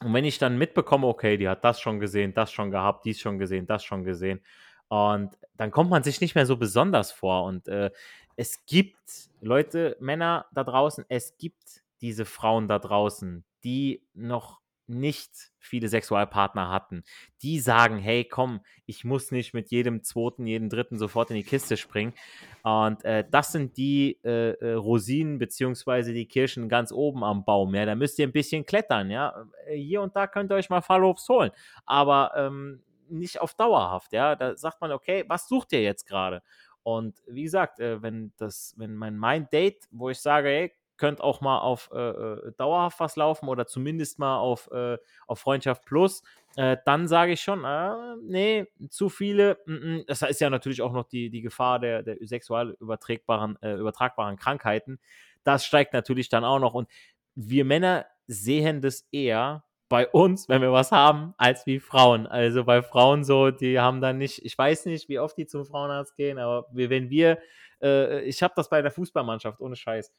Und 0.00 0.14
wenn 0.14 0.24
ich 0.24 0.38
dann 0.38 0.58
mitbekomme, 0.58 1.06
okay, 1.06 1.36
die 1.36 1.48
hat 1.48 1.64
das 1.64 1.80
schon 1.80 2.00
gesehen, 2.00 2.34
das 2.34 2.50
schon 2.50 2.70
gehabt, 2.70 3.04
dies 3.04 3.20
schon 3.20 3.38
gesehen, 3.38 3.66
das 3.66 3.84
schon 3.84 4.04
gesehen, 4.04 4.40
und 4.88 5.38
dann 5.56 5.70
kommt 5.70 5.88
man 5.88 6.02
sich 6.02 6.20
nicht 6.20 6.34
mehr 6.34 6.44
so 6.44 6.58
besonders 6.58 7.12
vor. 7.12 7.44
Und 7.44 7.66
äh, 7.66 7.90
es 8.36 8.66
gibt 8.66 9.30
Leute, 9.40 9.96
Männer 10.00 10.44
da 10.52 10.64
draußen, 10.64 11.06
es 11.08 11.38
gibt 11.38 11.82
diese 12.02 12.26
Frauen 12.26 12.68
da 12.68 12.78
draußen, 12.78 13.42
die 13.64 14.02
noch 14.12 14.60
nicht 14.86 15.52
viele 15.58 15.88
Sexualpartner 15.88 16.68
hatten, 16.68 17.04
die 17.40 17.60
sagen, 17.60 17.98
hey, 17.98 18.24
komm, 18.24 18.60
ich 18.86 19.04
muss 19.04 19.30
nicht 19.30 19.54
mit 19.54 19.70
jedem 19.70 20.02
zweiten, 20.02 20.46
jedem 20.46 20.68
dritten 20.68 20.98
sofort 20.98 21.30
in 21.30 21.36
die 21.36 21.44
Kiste 21.44 21.76
springen. 21.76 22.14
Und 22.62 23.04
äh, 23.04 23.24
das 23.30 23.52
sind 23.52 23.76
die 23.76 24.18
äh, 24.24 24.52
äh 24.52 24.72
Rosinen 24.74 25.38
beziehungsweise 25.38 26.12
die 26.12 26.26
Kirschen 26.26 26.68
ganz 26.68 26.92
oben 26.92 27.24
am 27.24 27.44
Baum. 27.44 27.74
Ja, 27.74 27.86
da 27.86 27.94
müsst 27.94 28.18
ihr 28.18 28.26
ein 28.26 28.32
bisschen 28.32 28.66
klettern. 28.66 29.10
Ja, 29.10 29.46
äh, 29.66 29.76
hier 29.76 30.02
und 30.02 30.16
da 30.16 30.26
könnt 30.26 30.50
ihr 30.50 30.56
euch 30.56 30.70
mal 30.70 30.82
Fallobst 30.82 31.28
holen. 31.28 31.52
Aber 31.86 32.32
ähm, 32.36 32.82
nicht 33.08 33.40
auf 33.40 33.54
dauerhaft, 33.54 34.12
ja. 34.12 34.36
Da 34.36 34.56
sagt 34.56 34.80
man, 34.80 34.92
okay, 34.92 35.24
was 35.28 35.48
sucht 35.48 35.72
ihr 35.72 35.82
jetzt 35.82 36.06
gerade? 36.06 36.42
Und 36.82 37.22
wie 37.26 37.44
gesagt, 37.44 37.78
äh, 37.80 38.02
wenn 38.02 38.32
das, 38.36 38.74
wenn 38.76 38.96
mein 38.96 39.18
Mind-Date, 39.18 39.86
wo 39.90 40.10
ich 40.10 40.18
sage, 40.18 40.48
hey, 40.48 40.72
könnt 41.02 41.20
auch 41.20 41.40
mal 41.40 41.58
auf 41.58 41.90
äh, 41.92 41.98
äh, 41.98 42.52
dauerhaft 42.56 43.00
was 43.00 43.16
laufen 43.16 43.48
oder 43.48 43.66
zumindest 43.66 44.20
mal 44.20 44.38
auf, 44.38 44.70
äh, 44.70 44.98
auf 45.26 45.40
Freundschaft 45.40 45.84
Plus, 45.84 46.22
äh, 46.54 46.76
dann 46.84 47.08
sage 47.08 47.32
ich 47.32 47.40
schon, 47.40 47.64
äh, 47.64 48.14
nee, 48.22 48.66
zu 48.88 49.08
viele. 49.08 49.58
M 49.66 49.74
-m. 49.74 50.04
Das 50.06 50.22
ist 50.22 50.40
ja 50.40 50.48
natürlich 50.48 50.80
auch 50.80 50.92
noch 50.92 51.08
die, 51.08 51.28
die 51.28 51.42
Gefahr 51.42 51.80
der, 51.80 52.04
der 52.04 52.18
sexual 52.20 52.76
übertragbaren, 52.78 53.56
übertragbaren 53.60 54.36
Krankheiten. 54.36 55.00
Das 55.42 55.64
steigt 55.66 55.92
natürlich 55.92 56.28
dann 56.28 56.44
auch 56.44 56.60
noch. 56.60 56.74
Und 56.74 56.88
wir 57.34 57.64
Männer 57.64 58.06
sehen 58.28 58.80
das 58.80 59.08
eher 59.10 59.64
bei 59.88 60.06
uns, 60.08 60.48
wenn 60.48 60.62
wir 60.62 60.70
was 60.72 60.92
haben, 60.92 61.34
als 61.36 61.66
wie 61.66 61.80
Frauen. 61.80 62.28
Also 62.28 62.62
bei 62.64 62.80
Frauen 62.80 63.24
so, 63.24 63.50
die 63.50 63.80
haben 63.80 64.00
dann 64.00 64.18
nicht, 64.18 64.44
ich 64.44 64.56
weiß 64.56 64.86
nicht, 64.86 65.08
wie 65.08 65.18
oft 65.18 65.36
die 65.36 65.46
zum 65.46 65.66
Frauenarzt 65.66 66.14
gehen, 66.14 66.38
aber 66.38 66.68
wenn 66.72 67.10
wir, 67.10 67.40
äh, 67.82 68.20
ich 68.22 68.40
habe 68.42 68.54
das 68.56 68.70
bei 68.70 68.80
der 68.82 68.92
Fußballmannschaft, 68.92 69.60
ohne 69.60 69.74
Scheiß. 69.76 70.12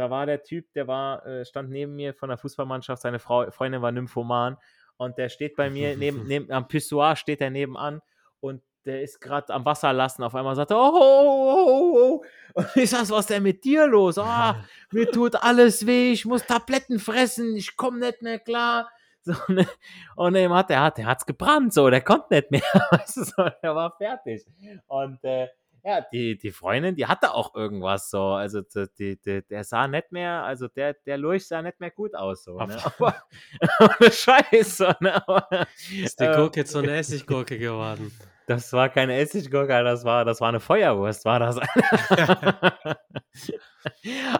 Da 0.00 0.08
war 0.08 0.24
der 0.24 0.42
Typ, 0.42 0.72
der 0.72 0.88
war, 0.88 1.26
äh, 1.26 1.44
stand 1.44 1.68
neben 1.68 1.94
mir 1.94 2.14
von 2.14 2.30
der 2.30 2.38
Fußballmannschaft, 2.38 3.02
seine 3.02 3.18
Frau, 3.18 3.50
Freundin 3.50 3.82
war 3.82 3.92
Nymphoman 3.92 4.56
und 4.96 5.18
der 5.18 5.28
steht 5.28 5.56
bei 5.56 5.68
mir 5.68 5.94
neben, 5.94 6.24
neben 6.26 6.50
am 6.50 6.68
Pissoir 6.68 7.16
steht 7.16 7.42
er 7.42 7.50
nebenan 7.50 8.00
und 8.40 8.62
der 8.86 9.02
ist 9.02 9.20
gerade 9.20 9.52
am 9.52 9.66
Wasser 9.66 9.92
lassen. 9.92 10.22
Auf 10.22 10.34
einmal 10.34 10.56
sagt 10.56 10.70
er, 10.70 10.78
oh, 10.78 10.90
oh, 10.94 11.66
oh, 11.66 11.98
oh. 11.98 12.24
Und 12.54 12.76
ich 12.76 12.88
sag, 12.88 13.02
was 13.10 13.20
ist 13.20 13.28
denn 13.30 13.42
mit 13.42 13.62
dir 13.62 13.86
los? 13.86 14.16
Oh, 14.16 14.54
mir 14.90 15.10
tut 15.10 15.36
alles 15.36 15.86
weh, 15.86 16.12
ich 16.12 16.24
muss 16.24 16.46
Tabletten 16.46 16.98
fressen, 16.98 17.54
ich 17.54 17.76
komme 17.76 17.98
nicht 17.98 18.22
mehr 18.22 18.38
klar. 18.38 18.88
So, 19.22 19.34
ne? 19.48 19.68
Und 20.16 20.32
dem 20.32 20.50
hat 20.50 20.70
der 20.70 20.80
hat 20.80 20.96
der 20.96 21.04
hat's 21.04 21.26
gebrannt, 21.26 21.74
so, 21.74 21.90
der 21.90 22.00
konnte 22.00 22.36
nicht 22.36 22.50
mehr, 22.50 22.62
weißt 22.90 23.18
du, 23.18 23.24
so, 23.24 23.50
der 23.62 23.74
war 23.74 23.94
fertig. 23.98 24.46
Und 24.86 25.22
äh, 25.24 25.48
ja, 25.84 26.00
die, 26.12 26.36
die 26.36 26.50
Freundin, 26.50 26.94
die 26.94 27.06
hatte 27.06 27.32
auch 27.34 27.54
irgendwas 27.54 28.10
so, 28.10 28.22
also 28.22 28.60
die, 28.98 29.20
die, 29.20 29.42
der 29.46 29.64
sah 29.64 29.88
nicht 29.88 30.12
mehr, 30.12 30.44
also 30.44 30.68
der, 30.68 30.94
der 31.06 31.18
Lurch 31.18 31.46
sah 31.46 31.62
nicht 31.62 31.80
mehr 31.80 31.90
gut 31.90 32.14
aus, 32.14 32.44
so, 32.44 32.58
ne? 32.58 32.76
aber 32.98 34.10
Scheiße, 34.10 34.96
ne? 35.00 35.26
Aber, 35.26 35.66
ist 36.02 36.20
die 36.20 36.26
Gurke 36.26 36.60
jetzt 36.60 36.72
so 36.72 36.80
eine 36.80 36.96
Essiggurke 36.96 37.58
geworden? 37.58 38.12
Das 38.46 38.72
war 38.72 38.88
keine 38.88 39.16
Essiggurke, 39.16 39.84
das 39.84 40.04
war, 40.04 40.24
das 40.24 40.40
war 40.40 40.48
eine 40.48 40.60
Feuerwurst, 40.60 41.24
war 41.24 41.38
das. 41.38 41.56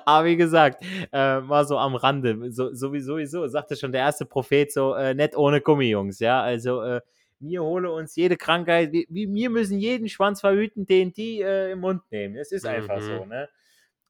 Aber 0.04 0.26
wie 0.26 0.36
gesagt, 0.36 0.82
äh, 1.12 1.18
war 1.18 1.64
so 1.64 1.78
am 1.78 1.94
Rande, 1.94 2.50
so, 2.50 2.74
sowieso, 2.74 3.14
sowieso, 3.14 3.46
sagte 3.46 3.76
schon 3.76 3.92
der 3.92 4.00
erste 4.02 4.26
Prophet 4.26 4.72
so, 4.72 4.94
äh, 4.94 5.14
nicht 5.14 5.36
ohne 5.36 5.60
Gummi, 5.60 5.90
Jungs, 5.90 6.18
ja, 6.18 6.42
also 6.42 6.82
äh, 6.82 7.00
wir 7.40 7.62
holen 7.62 7.86
uns 7.86 8.14
jede 8.16 8.36
Krankheit, 8.36 8.92
wir, 8.92 9.06
wir 9.08 9.50
müssen 9.50 9.78
jeden 9.78 10.08
Schwanz 10.08 10.40
verhüten, 10.40 10.86
den 10.86 11.12
die 11.12 11.40
äh, 11.40 11.72
im 11.72 11.80
Mund 11.80 12.02
nehmen, 12.10 12.36
es 12.36 12.52
ist 12.52 12.66
einfach 12.66 12.98
mhm. 12.98 13.02
so, 13.02 13.24
ne. 13.24 13.48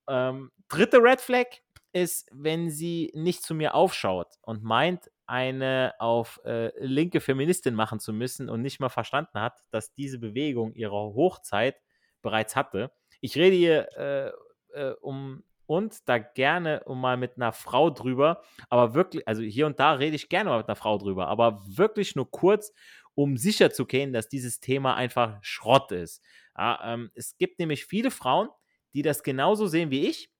Ähm, 0.08 0.50
dritte 0.68 0.98
Red 0.98 1.20
Flag 1.20 1.46
ist, 1.92 2.28
wenn 2.32 2.70
sie 2.70 3.10
nicht 3.14 3.42
zu 3.42 3.54
mir 3.54 3.74
aufschaut 3.74 4.28
und 4.42 4.62
meint, 4.62 5.10
eine 5.26 5.94
auf 6.00 6.40
äh, 6.44 6.72
linke 6.84 7.20
Feministin 7.20 7.74
machen 7.74 8.00
zu 8.00 8.12
müssen 8.12 8.48
und 8.48 8.62
nicht 8.62 8.80
mal 8.80 8.88
verstanden 8.88 9.40
hat, 9.40 9.62
dass 9.70 9.94
diese 9.94 10.18
Bewegung 10.18 10.74
ihre 10.74 11.14
Hochzeit 11.14 11.76
bereits 12.20 12.56
hatte. 12.56 12.90
Ich 13.20 13.36
rede 13.36 13.54
hier 13.54 13.88
äh, 13.96 14.32
äh, 14.80 14.94
um 15.00 15.44
und 15.66 16.08
da 16.08 16.18
gerne 16.18 16.82
um 16.84 17.00
mal 17.00 17.16
mit 17.16 17.36
einer 17.36 17.52
Frau 17.52 17.90
drüber, 17.90 18.42
aber 18.70 18.94
wirklich, 18.94 19.28
also 19.28 19.40
hier 19.40 19.66
und 19.66 19.78
da 19.78 19.92
rede 19.92 20.16
ich 20.16 20.28
gerne 20.28 20.50
mal 20.50 20.58
mit 20.58 20.66
einer 20.68 20.74
Frau 20.74 20.98
drüber, 20.98 21.28
aber 21.28 21.62
wirklich 21.64 22.16
nur 22.16 22.28
kurz, 22.28 22.72
um 23.14 23.36
sicher 23.36 23.70
zu 23.70 23.86
gehen, 23.86 24.12
dass 24.12 24.28
dieses 24.28 24.60
Thema 24.60 24.94
einfach 24.94 25.38
Schrott 25.42 25.92
ist. 25.92 26.22
Ja, 26.56 26.94
ähm, 26.94 27.10
es 27.14 27.36
gibt 27.36 27.58
nämlich 27.58 27.86
viele 27.86 28.10
Frauen, 28.10 28.48
die 28.94 29.02
das 29.02 29.22
genauso 29.22 29.66
sehen 29.66 29.90
wie 29.90 30.06
ich 30.06 30.30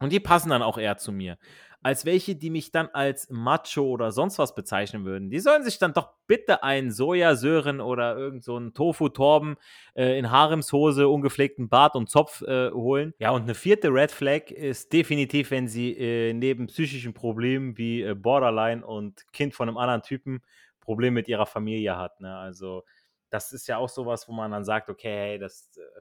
und 0.00 0.12
die 0.12 0.20
passen 0.20 0.50
dann 0.50 0.62
auch 0.62 0.78
eher 0.78 0.96
zu 0.98 1.12
mir 1.12 1.38
als 1.86 2.04
welche, 2.04 2.34
die 2.34 2.50
mich 2.50 2.72
dann 2.72 2.88
als 2.92 3.30
Macho 3.30 3.82
oder 3.82 4.10
sonst 4.10 4.40
was 4.40 4.56
bezeichnen 4.56 5.04
würden. 5.04 5.30
Die 5.30 5.38
sollen 5.38 5.62
sich 5.62 5.78
dann 5.78 5.92
doch 5.92 6.14
bitte 6.26 6.64
einen 6.64 6.90
Sojasören 6.90 7.80
oder 7.80 8.16
irgend 8.16 8.42
so 8.42 8.58
Tofu-Torben 8.58 9.54
äh, 9.94 10.18
in 10.18 10.32
Haremshose, 10.32 11.06
ungepflegten 11.06 11.68
Bart 11.68 11.94
und 11.94 12.10
Zopf 12.10 12.42
äh, 12.42 12.72
holen. 12.72 13.14
Ja, 13.20 13.30
und 13.30 13.42
eine 13.42 13.54
vierte 13.54 13.90
Red 13.90 14.10
Flag 14.10 14.50
ist 14.50 14.92
definitiv, 14.92 15.52
wenn 15.52 15.68
sie 15.68 15.92
äh, 15.96 16.32
neben 16.32 16.66
psychischen 16.66 17.14
Problemen 17.14 17.78
wie 17.78 18.02
äh, 18.02 18.16
Borderline 18.16 18.84
und 18.84 19.24
Kind 19.32 19.54
von 19.54 19.68
einem 19.68 19.78
anderen 19.78 20.02
Typen 20.02 20.42
Probleme 20.86 21.16
mit 21.16 21.28
ihrer 21.28 21.46
Familie 21.46 21.98
hat. 21.98 22.20
Ne? 22.20 22.34
Also 22.34 22.84
das 23.28 23.52
ist 23.52 23.66
ja 23.66 23.76
auch 23.76 23.88
sowas, 23.88 24.28
wo 24.28 24.32
man 24.32 24.52
dann 24.52 24.64
sagt, 24.64 24.88
okay, 24.88 25.10
hey, 25.10 25.38
das 25.38 25.76
äh, 25.76 26.00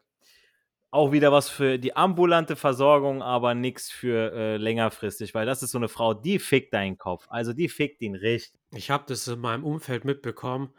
auch 0.92 1.12
wieder 1.12 1.32
was 1.32 1.50
für 1.50 1.78
die 1.78 1.96
ambulante 1.96 2.56
Versorgung, 2.56 3.22
aber 3.22 3.54
nichts 3.54 3.92
für 3.92 4.32
äh, 4.32 4.58
längerfristig, 4.58 5.34
weil 5.34 5.46
das 5.46 5.62
ist 5.62 5.72
so 5.72 5.78
eine 5.78 5.90
Frau, 5.90 6.14
die 6.14 6.40
fickt 6.40 6.74
deinen 6.74 6.98
Kopf. 6.98 7.26
Also 7.30 7.52
die 7.52 7.68
fickt 7.68 8.02
ihn 8.02 8.16
richtig. 8.16 8.62
Ich 8.72 8.90
habe 8.90 9.04
das 9.08 9.28
in 9.28 9.40
meinem 9.40 9.66
Umfeld 9.66 10.06
mitbekommen, 10.06 10.74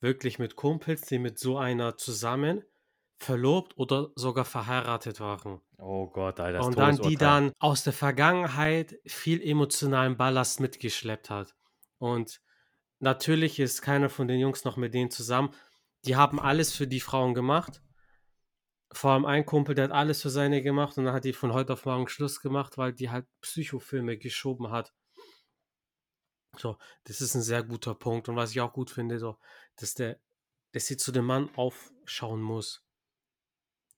wirklich 0.00 0.38
mit 0.38 0.56
Kumpels, 0.56 1.02
die 1.02 1.18
mit 1.18 1.38
so 1.38 1.56
einer 1.56 1.96
zusammen 1.96 2.64
verlobt 3.22 3.78
oder 3.78 4.10
sogar 4.16 4.44
verheiratet 4.44 5.20
waren. 5.20 5.60
Oh 5.78 6.08
Gott, 6.08 6.40
Alter. 6.40 6.58
Das 6.58 6.66
Und 6.66 6.76
dann 6.76 6.96
die 6.96 7.16
dann 7.16 7.52
aus 7.58 7.84
der 7.84 7.92
Vergangenheit 7.92 8.98
viel 9.06 9.40
emotionalen 9.40 10.16
Ballast 10.16 10.60
mitgeschleppt 10.60 11.30
hat. 11.30 11.54
Und 11.98 12.42
natürlich 13.02 13.58
ist 13.60 13.82
keiner 13.82 14.08
von 14.08 14.28
den 14.28 14.40
Jungs 14.40 14.64
noch 14.64 14.76
mit 14.76 14.94
denen 14.94 15.10
zusammen. 15.10 15.54
Die 16.04 16.16
haben 16.16 16.40
alles 16.40 16.74
für 16.74 16.86
die 16.86 17.00
Frauen 17.00 17.34
gemacht 17.34 17.82
vor 18.92 19.12
allem 19.12 19.24
ein 19.24 19.46
Kumpel, 19.46 19.74
der 19.74 19.84
hat 19.84 19.92
alles 19.92 20.22
für 20.22 20.30
seine 20.30 20.62
gemacht 20.62 20.98
und 20.98 21.04
dann 21.04 21.14
hat 21.14 21.24
die 21.24 21.32
von 21.32 21.52
heute 21.52 21.72
auf 21.72 21.86
morgen 21.86 22.08
Schluss 22.08 22.40
gemacht, 22.40 22.76
weil 22.78 22.92
die 22.92 23.10
halt 23.10 23.26
Psychofilme 23.40 24.18
geschoben 24.18 24.70
hat. 24.70 24.92
So, 26.58 26.76
das 27.04 27.22
ist 27.22 27.34
ein 27.34 27.42
sehr 27.42 27.62
guter 27.62 27.94
Punkt. 27.94 28.28
Und 28.28 28.36
was 28.36 28.50
ich 28.50 28.60
auch 28.60 28.72
gut 28.72 28.90
finde, 28.90 29.18
so, 29.18 29.38
dass 29.76 29.94
der, 29.94 30.20
dass 30.72 30.86
sie 30.86 30.98
zu 30.98 31.10
dem 31.10 31.24
Mann 31.24 31.48
aufschauen 31.56 32.42
muss. 32.42 32.84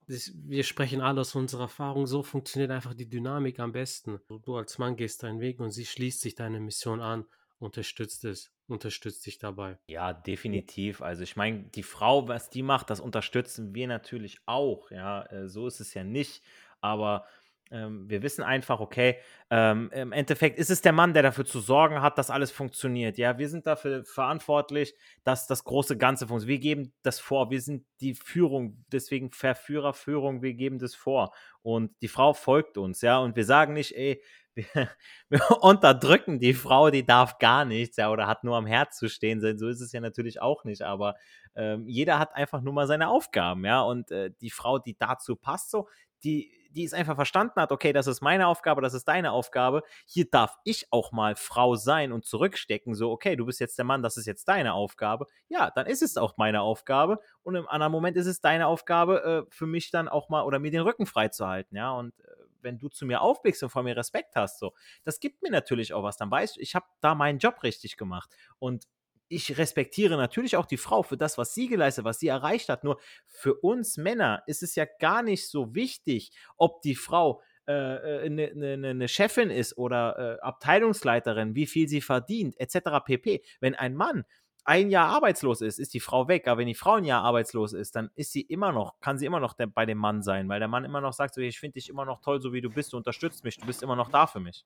Das, 0.06 0.30
wir 0.34 0.62
sprechen 0.62 1.00
alle 1.00 1.22
aus 1.22 1.34
unserer 1.34 1.62
Erfahrung, 1.62 2.06
so 2.06 2.22
funktioniert 2.22 2.70
einfach 2.70 2.94
die 2.94 3.08
Dynamik 3.08 3.58
am 3.58 3.72
besten. 3.72 4.20
Du 4.28 4.56
als 4.56 4.78
Mann 4.78 4.96
gehst 4.96 5.24
deinen 5.24 5.40
Weg 5.40 5.58
und 5.58 5.72
sie 5.72 5.86
schließt 5.86 6.20
sich 6.20 6.36
deine 6.36 6.60
Mission 6.60 7.00
an, 7.00 7.24
unterstützt 7.64 8.24
es 8.24 8.52
unterstützt 8.66 9.26
dich 9.26 9.38
dabei. 9.38 9.78
Ja, 9.88 10.12
definitiv. 10.12 11.02
Also 11.02 11.22
ich 11.22 11.36
meine, 11.36 11.64
die 11.64 11.82
Frau, 11.82 12.28
was 12.28 12.48
die 12.48 12.62
macht, 12.62 12.88
das 12.88 13.00
unterstützen 13.00 13.74
wir 13.74 13.88
natürlich 13.88 14.38
auch. 14.46 14.90
Ja, 14.90 15.24
äh, 15.26 15.48
so 15.48 15.66
ist 15.66 15.80
es 15.80 15.92
ja 15.92 16.02
nicht. 16.02 16.42
Aber 16.80 17.26
ähm, 17.70 18.08
wir 18.08 18.22
wissen 18.22 18.42
einfach, 18.42 18.80
okay, 18.80 19.18
ähm, 19.50 19.90
im 19.92 20.12
Endeffekt 20.12 20.58
ist 20.58 20.70
es 20.70 20.80
der 20.80 20.92
Mann, 20.92 21.12
der 21.12 21.22
dafür 21.22 21.44
zu 21.44 21.60
sorgen 21.60 22.00
hat, 22.00 22.18
dass 22.18 22.30
alles 22.30 22.50
funktioniert. 22.50 23.18
Ja, 23.18 23.38
wir 23.38 23.48
sind 23.48 23.66
dafür 23.66 24.04
verantwortlich, 24.04 24.94
dass 25.24 25.46
das 25.46 25.64
große 25.64 25.98
Ganze 25.98 26.26
funktioniert. 26.26 26.62
Wir 26.62 26.74
geben 26.74 26.94
das 27.02 27.20
vor. 27.20 27.50
Wir 27.50 27.60
sind 27.60 27.84
die 28.00 28.14
Führung, 28.14 28.84
deswegen 28.92 29.30
Verführerführung, 29.32 30.42
wir 30.42 30.54
geben 30.54 30.78
das 30.78 30.94
vor. 30.94 31.34
Und 31.62 31.90
die 32.00 32.08
Frau 32.08 32.32
folgt 32.32 32.78
uns, 32.78 33.00
ja. 33.02 33.18
Und 33.18 33.36
wir 33.36 33.44
sagen 33.44 33.72
nicht, 33.74 33.96
ey, 33.96 34.22
wir, 34.54 34.88
wir, 35.28 35.40
unterdrücken 35.62 36.38
die 36.38 36.54
Frau, 36.54 36.90
die 36.90 37.04
darf 37.04 37.38
gar 37.38 37.64
nichts, 37.64 37.96
ja, 37.96 38.10
oder 38.10 38.26
hat 38.26 38.44
nur 38.44 38.56
am 38.56 38.66
Herz 38.66 38.98
zu 38.98 39.08
stehen. 39.08 39.40
So 39.40 39.68
ist 39.68 39.80
es 39.80 39.92
ja 39.92 40.00
natürlich 40.00 40.40
auch 40.40 40.64
nicht, 40.64 40.82
aber 40.82 41.16
ähm, 41.56 41.86
jeder 41.86 42.18
hat 42.18 42.34
einfach 42.34 42.60
nur 42.60 42.72
mal 42.72 42.86
seine 42.86 43.08
Aufgaben, 43.08 43.64
ja, 43.64 43.82
und 43.82 44.10
äh, 44.10 44.30
die 44.40 44.50
Frau, 44.50 44.78
die 44.78 44.96
dazu 44.98 45.36
passt, 45.36 45.70
so, 45.70 45.88
die, 46.24 46.50
die 46.70 46.84
es 46.84 46.94
einfach 46.94 47.14
verstanden 47.14 47.60
hat, 47.60 47.70
okay, 47.70 47.92
das 47.92 48.06
ist 48.06 48.20
meine 48.20 48.48
Aufgabe, 48.48 48.80
das 48.82 48.94
ist 48.94 49.06
deine 49.06 49.30
Aufgabe, 49.30 49.82
hier 50.06 50.28
darf 50.28 50.56
ich 50.64 50.86
auch 50.90 51.12
mal 51.12 51.36
Frau 51.36 51.76
sein 51.76 52.12
und 52.12 52.24
zurückstecken, 52.24 52.94
so, 52.94 53.12
okay, 53.12 53.36
du 53.36 53.46
bist 53.46 53.60
jetzt 53.60 53.78
der 53.78 53.84
Mann, 53.84 54.02
das 54.02 54.16
ist 54.16 54.26
jetzt 54.26 54.48
deine 54.48 54.74
Aufgabe, 54.74 55.26
ja, 55.48 55.70
dann 55.70 55.86
ist 55.86 56.02
es 56.02 56.16
auch 56.16 56.36
meine 56.36 56.62
Aufgabe 56.62 57.20
und 57.42 57.54
im 57.54 57.68
anderen 57.68 57.92
Moment 57.92 58.16
ist 58.16 58.26
es 58.26 58.40
deine 58.40 58.66
Aufgabe, 58.66 59.46
äh, 59.46 59.54
für 59.54 59.66
mich 59.66 59.90
dann 59.90 60.08
auch 60.08 60.28
mal 60.28 60.42
oder 60.42 60.58
mir 60.58 60.70
den 60.70 60.80
Rücken 60.80 61.06
frei 61.06 61.28
zu 61.28 61.46
halten, 61.46 61.76
ja, 61.76 61.92
und 61.92 62.18
äh, 62.20 62.43
wenn 62.64 62.78
du 62.78 62.88
zu 62.88 63.06
mir 63.06 63.20
aufblickst 63.20 63.62
und 63.62 63.70
vor 63.70 63.82
mir 63.84 63.96
Respekt 63.96 64.34
hast, 64.34 64.58
so, 64.58 64.72
das 65.04 65.20
gibt 65.20 65.42
mir 65.42 65.50
natürlich 65.50 65.92
auch 65.92 66.02
was. 66.02 66.16
Dann 66.16 66.30
weißt 66.30 66.56
du, 66.56 66.60
ich 66.60 66.74
habe 66.74 66.86
da 67.00 67.14
meinen 67.14 67.38
Job 67.38 67.62
richtig 67.62 67.96
gemacht. 67.96 68.30
Und 68.58 68.86
ich 69.28 69.56
respektiere 69.58 70.16
natürlich 70.16 70.56
auch 70.56 70.66
die 70.66 70.76
Frau 70.76 71.02
für 71.02 71.16
das, 71.16 71.38
was 71.38 71.54
sie 71.54 71.68
geleistet, 71.68 72.04
was 72.04 72.18
sie 72.18 72.28
erreicht 72.28 72.68
hat. 72.68 72.84
Nur 72.84 73.00
für 73.26 73.54
uns 73.54 73.96
Männer 73.96 74.42
ist 74.46 74.62
es 74.62 74.74
ja 74.74 74.86
gar 74.98 75.22
nicht 75.22 75.48
so 75.48 75.74
wichtig, 75.74 76.32
ob 76.56 76.82
die 76.82 76.94
Frau 76.94 77.40
eine 77.66 78.00
äh, 78.00 78.30
ne, 78.30 78.52
ne, 78.54 78.76
ne, 78.76 78.94
ne 78.94 79.08
Chefin 79.08 79.50
ist 79.50 79.78
oder 79.78 80.18
äh, 80.18 80.40
Abteilungsleiterin, 80.42 81.54
wie 81.54 81.66
viel 81.66 81.88
sie 81.88 82.02
verdient, 82.02 82.60
etc. 82.60 83.00
pp. 83.04 83.42
Wenn 83.60 83.74
ein 83.74 83.94
Mann 83.94 84.24
ein 84.64 84.90
Jahr 84.90 85.08
arbeitslos 85.08 85.60
ist, 85.60 85.78
ist 85.78 85.94
die 85.94 86.00
Frau 86.00 86.28
weg. 86.28 86.48
Aber 86.48 86.60
wenn 86.60 86.66
die 86.66 86.74
Frau 86.74 86.94
ein 86.94 87.04
Jahr 87.04 87.22
arbeitslos 87.22 87.72
ist, 87.72 87.96
dann 87.96 88.10
ist 88.14 88.32
sie 88.32 88.42
immer 88.42 88.72
noch, 88.72 88.98
kann 89.00 89.18
sie 89.18 89.26
immer 89.26 89.40
noch 89.40 89.54
der, 89.54 89.66
bei 89.66 89.86
dem 89.86 89.98
Mann 89.98 90.22
sein, 90.22 90.48
weil 90.48 90.58
der 90.58 90.68
Mann 90.68 90.84
immer 90.84 91.00
noch 91.00 91.12
sagt, 91.12 91.34
so, 91.34 91.40
ich 91.40 91.58
finde 91.58 91.74
dich 91.74 91.88
immer 91.88 92.04
noch 92.04 92.20
toll, 92.20 92.40
so 92.40 92.52
wie 92.52 92.60
du 92.60 92.70
bist, 92.70 92.92
du 92.92 92.96
unterstützt 92.96 93.44
mich, 93.44 93.58
du 93.58 93.66
bist 93.66 93.82
immer 93.82 93.96
noch 93.96 94.10
da 94.10 94.26
für 94.26 94.40
mich. 94.40 94.64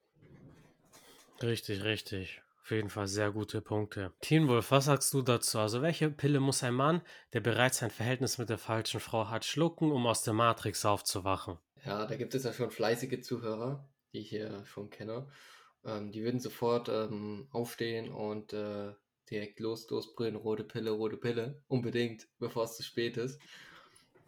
Richtig, 1.42 1.84
richtig. 1.84 2.42
Auf 2.62 2.72
jeden 2.72 2.90
Fall 2.90 3.06
sehr 3.06 3.30
gute 3.30 3.62
Punkte. 3.62 4.12
Teen 4.20 4.46
Wolf, 4.46 4.70
was 4.70 4.84
sagst 4.84 5.14
du 5.14 5.22
dazu? 5.22 5.58
Also, 5.58 5.80
welche 5.80 6.10
Pille 6.10 6.38
muss 6.38 6.62
ein 6.62 6.74
Mann, 6.74 7.00
der 7.32 7.40
bereits 7.40 7.82
ein 7.82 7.90
Verhältnis 7.90 8.36
mit 8.36 8.50
der 8.50 8.58
falschen 8.58 9.00
Frau 9.00 9.30
hat, 9.30 9.46
schlucken, 9.46 9.90
um 9.90 10.06
aus 10.06 10.22
der 10.22 10.34
Matrix 10.34 10.84
aufzuwachen? 10.84 11.56
Ja, 11.86 12.04
da 12.04 12.16
gibt 12.16 12.34
es 12.34 12.44
ja 12.44 12.52
schon 12.52 12.70
fleißige 12.70 13.22
Zuhörer, 13.22 13.88
die 14.12 14.18
ich 14.18 14.28
hier 14.28 14.64
schon 14.66 14.90
kenne. 14.90 15.28
Ähm, 15.84 16.12
die 16.12 16.22
würden 16.22 16.40
sofort 16.40 16.90
ähm, 16.90 17.48
aufstehen 17.52 18.12
und 18.12 18.52
äh, 18.52 18.92
direkt 19.30 19.60
los, 19.60 19.88
losbrüllen, 19.90 20.36
rote 20.36 20.64
Pille, 20.64 20.90
rote 20.90 21.16
Pille, 21.16 21.62
unbedingt, 21.68 22.28
bevor 22.38 22.64
es 22.64 22.76
zu 22.76 22.82
spät 22.82 23.16
ist. 23.16 23.40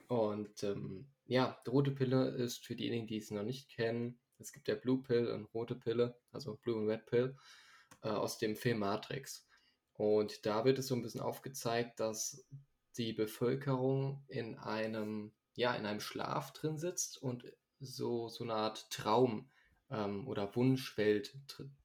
Und 0.09 0.63
ähm, 0.65 1.07
ja, 1.27 1.61
die 1.65 1.71
rote 1.71 1.93
Pille 1.93 2.31
ist 2.31 2.65
für 2.65 2.75
diejenigen, 2.75 3.07
die 3.07 3.19
es 3.19 3.31
noch 3.31 3.45
nicht 3.45 3.69
kennen, 3.71 4.19
es 4.41 4.53
gibt 4.53 4.69
ja 4.69 4.75
Blue 4.75 5.03
Pill 5.03 5.29
und 5.29 5.45
rote 5.55 5.75
Pille, 5.75 6.17
also 6.33 6.57
Blue 6.57 6.77
und 6.77 6.89
Red 6.89 7.07
Pill, 7.07 7.37
äh, 8.03 8.09
aus 8.09 8.39
dem 8.39 8.57
Film 8.57 8.79
Matrix. 8.79 9.47
Und 9.93 10.47
da 10.47 10.65
wird 10.65 10.79
es 10.79 10.89
so 10.89 10.95
ein 10.95 11.03
bisschen 11.03 11.21
aufgezeigt, 11.21 12.01
dass 12.01 12.47
die 12.97 13.13
Bevölkerung 13.13 14.25
in 14.29 14.57
einem, 14.57 15.33
ja, 15.55 15.75
in 15.75 15.87
einem 15.87 16.01
Schlaf 16.01 16.53
drin 16.53 16.79
sitzt 16.79 17.23
und 17.23 17.45
so, 17.81 18.29
so 18.29 18.45
eine 18.45 18.55
Art 18.55 18.91
Traum 18.91 19.51
ähm, 19.91 20.27
oder 20.27 20.55
Wunschwelt 20.55 21.37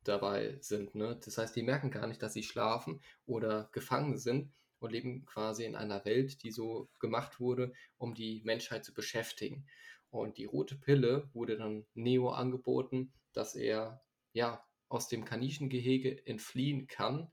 dabei 0.04 0.58
sind. 0.62 0.96
Ne? 0.96 1.20
Das 1.24 1.38
heißt, 1.38 1.56
die 1.56 1.64
merken 1.64 1.92
gar 1.92 2.08
nicht, 2.08 2.22
dass 2.22 2.34
sie 2.34 2.44
schlafen 2.44 3.02
oder 3.26 3.70
gefangen 3.72 4.18
sind 4.18 4.52
und 4.80 4.92
leben 4.92 5.26
quasi 5.26 5.66
in 5.66 5.76
einer 5.76 6.06
Welt, 6.06 6.44
die 6.44 6.52
so 6.52 6.90
gemacht 7.00 7.40
wurde, 7.40 7.74
um 7.98 8.14
die 8.14 8.42
Menschheit 8.44 8.86
zu 8.86 8.94
beschäftigen. 8.94 9.66
Und 10.10 10.38
die 10.38 10.46
rote 10.46 10.76
Pille 10.76 11.30
wurde 11.34 11.58
dann 11.58 11.86
Neo 11.94 12.30
angeboten, 12.30 13.12
dass 13.34 13.56
er 13.56 14.02
ja 14.34 14.64
aus 14.88 15.08
dem 15.08 15.26
Kaninchengehege 15.26 16.26
entfliehen 16.28 16.88
kann 16.88 17.32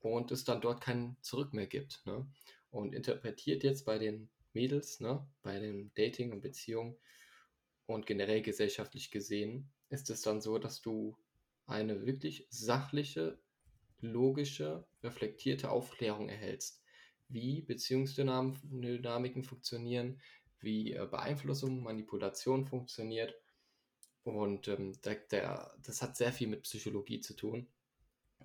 und 0.00 0.32
es 0.32 0.44
dann 0.44 0.60
dort 0.60 0.82
kein 0.82 1.16
Zurück 1.22 1.54
mehr 1.54 1.66
gibt. 1.66 2.04
Ne? 2.04 2.26
Und 2.70 2.94
interpretiert 2.94 3.62
jetzt 3.62 3.84
bei 3.84 3.98
den 3.98 4.28
Mädels, 4.52 5.00
ne, 5.00 5.26
bei 5.42 5.58
den 5.58 5.92
Dating 5.94 6.32
und 6.32 6.40
Beziehungen 6.40 6.96
und 7.86 8.06
generell 8.06 8.42
gesellschaftlich 8.42 9.10
gesehen, 9.10 9.70
ist 9.90 10.10
es 10.10 10.22
dann 10.22 10.40
so, 10.40 10.58
dass 10.58 10.82
du 10.82 11.16
eine 11.66 12.06
wirklich 12.06 12.46
sachliche, 12.50 13.38
logische, 14.00 14.86
reflektierte 15.02 15.70
Aufklärung 15.70 16.28
erhältst, 16.28 16.82
wie 17.28 17.62
Beziehungsdynamiken 17.62 19.44
funktionieren, 19.44 20.20
wie 20.60 20.92
äh, 20.92 21.06
Beeinflussung, 21.10 21.82
Manipulation 21.82 22.66
funktioniert. 22.66 23.34
Und 24.24 24.68
ähm, 24.68 24.92
der, 25.02 25.16
der, 25.30 25.74
das 25.82 26.02
hat 26.02 26.16
sehr 26.16 26.32
viel 26.32 26.48
mit 26.48 26.62
Psychologie 26.62 27.20
zu 27.20 27.34
tun. 27.34 27.66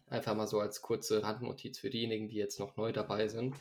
Einfach 0.08 0.36
mal 0.36 0.48
so 0.48 0.60
als 0.60 0.82
kurze 0.82 1.24
Randnotiz 1.24 1.80
für 1.80 1.90
diejenigen, 1.90 2.28
die 2.28 2.36
jetzt 2.36 2.60
noch 2.60 2.76
neu 2.78 2.92
dabei 2.92 3.28
sind. 3.28 3.56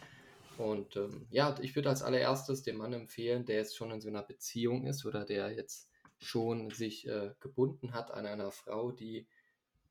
Und 0.56 0.96
ähm, 0.96 1.26
ja, 1.30 1.56
ich 1.62 1.76
würde 1.76 1.88
als 1.88 2.02
allererstes 2.02 2.62
dem 2.62 2.78
Mann 2.78 2.92
empfehlen, 2.92 3.44
der 3.44 3.56
jetzt 3.56 3.76
schon 3.76 3.92
in 3.92 4.00
so 4.00 4.08
einer 4.08 4.22
Beziehung 4.22 4.86
ist 4.86 5.04
oder 5.06 5.24
der 5.24 5.52
jetzt 5.52 5.87
schon 6.18 6.70
sich 6.70 7.06
äh, 7.06 7.34
gebunden 7.40 7.92
hat 7.92 8.10
an 8.10 8.26
einer 8.26 8.50
Frau, 8.50 8.92
die 8.92 9.26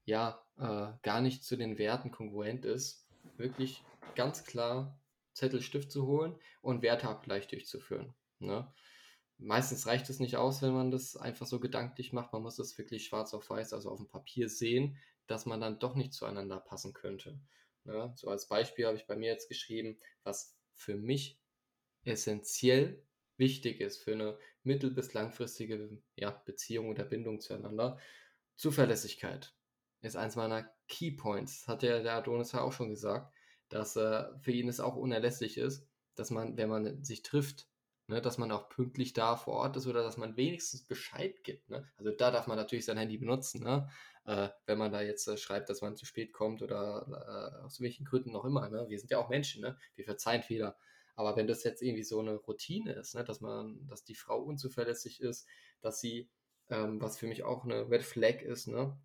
ja 0.05 0.41
äh, 0.57 0.91
gar 1.01 1.21
nicht 1.21 1.43
zu 1.43 1.55
den 1.55 1.77
Werten 1.77 2.11
kongruent 2.11 2.65
ist, 2.65 3.05
wirklich 3.37 3.83
ganz 4.15 4.43
klar 4.43 4.99
Zettel, 5.33 5.61
Stift 5.61 5.91
zu 5.91 6.07
holen 6.07 6.35
und 6.61 6.81
Werteabgleich 6.81 7.47
durchzuführen. 7.47 8.15
Ne? 8.39 8.71
Meistens 9.37 9.85
reicht 9.85 10.09
es 10.09 10.19
nicht 10.19 10.37
aus, 10.37 10.61
wenn 10.61 10.73
man 10.73 10.89
das 10.89 11.15
einfach 11.15 11.45
so 11.45 11.59
gedanklich 11.59 12.11
macht. 12.11 12.33
Man 12.33 12.41
muss 12.41 12.57
es 12.57 12.77
wirklich 12.77 13.05
schwarz 13.05 13.33
auf 13.33 13.49
weiß, 13.49 13.73
also 13.73 13.91
auf 13.91 13.99
dem 13.99 14.07
Papier 14.07 14.49
sehen, 14.49 14.97
dass 15.27 15.45
man 15.45 15.61
dann 15.61 15.79
doch 15.79 15.95
nicht 15.95 16.13
zueinander 16.13 16.59
passen 16.59 16.93
könnte. 16.93 17.39
Ne? 17.83 18.11
So 18.15 18.29
als 18.29 18.47
Beispiel 18.47 18.87
habe 18.87 18.97
ich 18.97 19.05
bei 19.05 19.15
mir 19.15 19.29
jetzt 19.29 19.47
geschrieben, 19.47 19.99
was 20.23 20.57
für 20.73 20.95
mich 20.95 21.39
essentiell 22.03 23.03
wichtig 23.37 23.81
ist 23.81 24.03
für 24.03 24.13
eine 24.13 24.37
mittel- 24.63 24.91
bis 24.91 25.13
langfristige 25.13 26.01
ja, 26.15 26.31
Beziehung 26.31 26.89
oder 26.89 27.03
Bindung 27.03 27.39
zueinander. 27.39 27.99
Zuverlässigkeit 28.55 29.53
ist 30.01 30.15
eins 30.15 30.35
meiner 30.35 30.69
Key 30.87 31.11
Points. 31.11 31.67
Hat 31.67 31.83
ja 31.83 32.01
der 32.01 32.15
Adonis 32.15 32.51
ja 32.51 32.61
auch 32.61 32.73
schon 32.73 32.89
gesagt, 32.89 33.33
dass 33.69 33.95
äh, 33.95 34.25
für 34.39 34.51
ihn 34.51 34.69
es 34.69 34.79
auch 34.79 34.95
unerlässlich 34.95 35.57
ist, 35.57 35.87
dass 36.15 36.31
man, 36.31 36.57
wenn 36.57 36.69
man 36.69 37.03
sich 37.03 37.21
trifft, 37.21 37.67
ne, 38.07 38.21
dass 38.21 38.37
man 38.37 38.51
auch 38.51 38.69
pünktlich 38.69 39.13
da 39.13 39.35
vor 39.35 39.55
Ort 39.55 39.77
ist 39.77 39.87
oder 39.87 40.01
dass 40.01 40.17
man 40.17 40.37
wenigstens 40.37 40.83
Bescheid 40.85 41.43
gibt. 41.43 41.69
Ne? 41.69 41.87
Also 41.97 42.11
da 42.11 42.31
darf 42.31 42.47
man 42.47 42.57
natürlich 42.57 42.85
sein 42.85 42.97
Handy 42.97 43.17
benutzen, 43.17 43.63
ne? 43.63 43.89
äh, 44.25 44.49
wenn 44.65 44.77
man 44.77 44.91
da 44.91 45.01
jetzt 45.01 45.27
äh, 45.27 45.37
schreibt, 45.37 45.69
dass 45.69 45.81
man 45.81 45.95
zu 45.95 46.05
spät 46.05 46.33
kommt 46.33 46.61
oder 46.61 47.59
äh, 47.61 47.65
aus 47.65 47.81
welchen 47.81 48.05
Gründen 48.05 48.31
noch 48.31 48.45
immer. 48.45 48.69
Ne? 48.69 48.85
Wir 48.87 48.99
sind 48.99 49.11
ja 49.11 49.19
auch 49.19 49.29
Menschen, 49.29 49.61
ne? 49.61 49.77
wir 49.95 50.05
verzeihen 50.05 50.43
Fehler. 50.43 50.77
Aber 51.17 51.35
wenn 51.35 51.47
das 51.47 51.63
jetzt 51.63 51.81
irgendwie 51.81 52.03
so 52.03 52.19
eine 52.19 52.35
Routine 52.35 52.93
ist, 52.93 53.15
ne, 53.15 53.23
dass 53.23 53.41
man, 53.41 53.87
dass 53.87 54.03
die 54.03 54.13
Frau 54.13 54.39
unzuverlässig 54.39 55.19
ist, 55.19 55.47
dass 55.81 55.99
sie, 55.99 56.29
ähm, 56.69 57.01
was 57.01 57.17
für 57.17 57.25
mich 57.25 57.41
auch 57.43 57.63
eine 57.65 57.89
Red 57.89 58.03
Flag 58.03 58.43
ist, 58.43 58.67
ne, 58.67 58.95